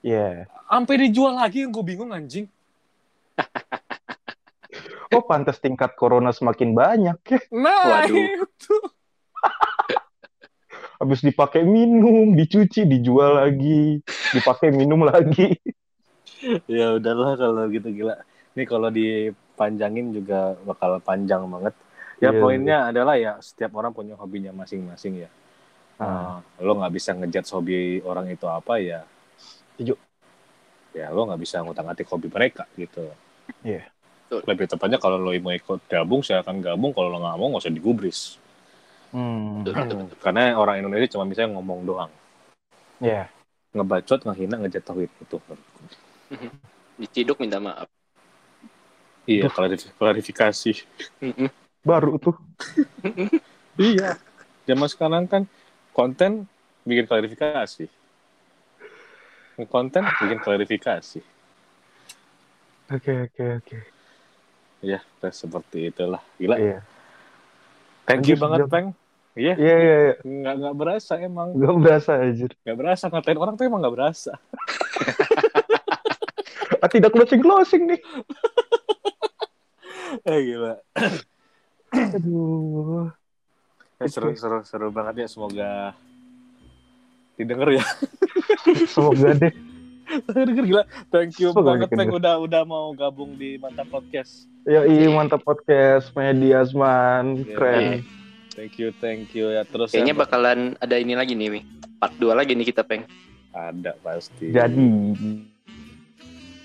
[0.00, 0.48] Ya.
[0.64, 2.48] sampai dijual lagi yang gue bingung anjing
[5.10, 7.40] Oh pantas tingkat corona semakin banyak ya.
[7.50, 8.14] nah Waduh.
[8.14, 8.74] itu
[11.00, 14.04] Habis dipakai minum, dicuci, dijual lagi,
[14.36, 15.56] dipakai minum lagi.
[16.68, 18.16] ya udahlah kalau gitu gila
[18.56, 21.74] ini kalau dipanjangin juga bakal panjang banget
[22.20, 25.30] ya Iya, poinnya adalah ya setiap orang punya hobinya masing-masing ya
[26.00, 26.40] Ah.
[26.40, 29.04] Nah, lo nggak bisa ngejudge hobi orang itu apa ya
[29.80, 29.96] Setuju.
[30.92, 33.00] ya lo nggak bisa ngutang-atik hobi mereka gitu
[33.64, 33.88] Iya.
[34.28, 34.44] Betul.
[34.44, 37.64] lebih tepatnya kalau lo mau ikut gabung saya akan gabung kalau lo nggak mau nggak
[37.64, 38.20] usah digubris
[39.10, 39.66] Hmm.
[40.22, 42.12] Karena orang Indonesia cuma bisa ngomong doang
[43.02, 43.26] Ya.
[43.72, 45.38] ngebacot ngehina ngejatuhin itu
[47.00, 47.88] diciduk minta maaf
[49.24, 50.72] iya klarifikasi.
[51.80, 52.36] Baru tuh.
[53.80, 54.14] iya
[54.68, 55.42] zaman sekarang kan
[55.90, 56.46] konten
[56.86, 57.90] bikin klarifikasi
[59.64, 61.20] konten bikin klarifikasi
[62.90, 63.78] Oke oke oke.
[64.80, 66.80] ya udah seperti itulah gila Iya.
[68.04, 68.90] thank you banget peng
[69.32, 70.14] iya Iya iya iya.
[70.20, 72.50] nggak nggak berasa emang Gak berasa anjir.
[72.60, 74.32] nggak berasa ngatain orang tuh emang nggak berasa
[76.80, 78.00] Ah, tidak closing closing nih.
[80.26, 80.80] eh gila
[82.16, 83.12] Aduh.
[84.00, 85.92] Eh, seru seru seru banget ya semoga
[87.36, 87.84] didengar ya
[88.86, 89.52] Semoga deh.
[90.26, 90.82] denger gila
[91.14, 95.46] thank you Semoga banget peng udah udah mau gabung di mantap podcast Ya iya mantap
[95.46, 97.46] podcast media Asman.
[97.46, 97.54] Iya.
[97.54, 97.84] Keren.
[98.50, 101.60] thank you thank you ya terus kayaknya ya, bakalan ada ini lagi nih Mi.
[102.02, 103.06] part 2 lagi nih kita peng
[103.54, 104.82] ada pasti Jadi.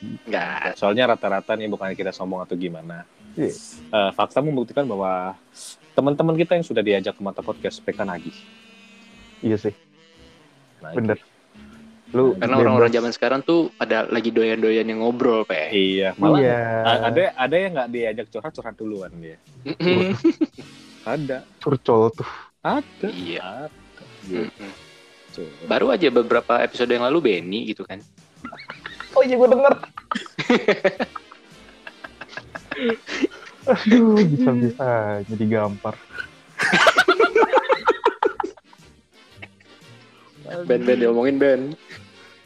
[0.06, 0.74] Enggak.
[0.78, 3.06] soalnya rata-rata nih bukan kita sombong atau gimana
[3.36, 3.52] Iya.
[3.92, 5.36] Eh, fakta membuktikan bahwa
[5.92, 8.36] teman-teman kita yang sudah diajak ke mata podcast PK nagih
[9.44, 9.74] Iya sih.
[10.82, 10.98] Nagih.
[10.98, 11.18] Bener.
[12.14, 15.74] Lu Karena orang-orang zaman sekarang tuh pada lagi doyan-doyan yang ngobrol, Pe.
[15.74, 16.60] Iya, malah Iya.
[17.02, 19.38] ada ada yang nggak diajak curhat curhat duluan dia.
[21.06, 22.30] Ada, curcol tuh.
[22.62, 23.08] ada.
[23.10, 23.42] Iya.
[23.42, 23.72] Ada.
[24.26, 25.44] Gitu.
[25.66, 28.02] Baru aja beberapa episode yang lalu Benny gitu kan.
[29.14, 29.74] Oh iya gue denger.
[33.66, 34.88] Aduh, bisa-bisa
[35.26, 35.96] jadi gampar.
[40.70, 41.62] Ben, Ben, diomongin Ben.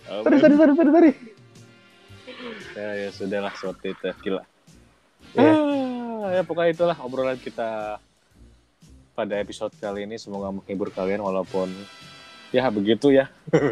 [0.10, 1.12] Oh, Sorry, sorry, sorry, sorry, sorry.
[2.74, 4.44] ya, ya sudahlah seperti itu gila.
[5.38, 5.54] Iya.
[5.54, 8.02] Ah, ya pokoknya itulah obrolan kita
[9.14, 11.70] pada episode kali ini semoga menghibur kalian walaupun
[12.50, 13.30] ya begitu ya.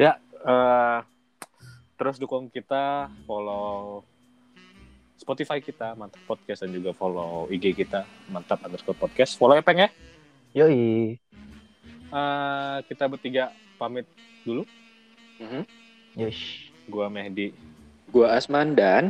[0.00, 0.16] ya
[0.48, 0.98] eh,
[2.00, 4.00] terus dukung kita follow
[5.20, 9.84] Spotify kita mantap podcast dan juga follow IG kita mantap underscore podcast follow ya peng
[9.84, 9.90] ya
[10.56, 11.20] Yoi.
[12.10, 14.04] Eh, kita bertiga pamit
[14.44, 14.68] dulu
[15.40, 15.64] Mhm.
[16.20, 16.36] Yes.
[16.84, 17.56] gua Mehdi
[18.12, 19.08] Gua Asman dan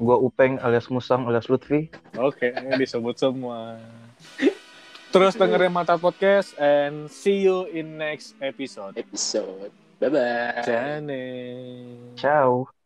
[0.00, 1.92] Gua Upeng alias Musang alias Lutfi.
[2.16, 3.76] Oke, disebut semua.
[5.10, 8.94] Terus dengerin Mata Podcast and see you in next episode.
[8.96, 9.74] episode.
[9.98, 10.62] Bye-bye.
[10.64, 11.20] Jane.
[12.16, 12.79] Ciao.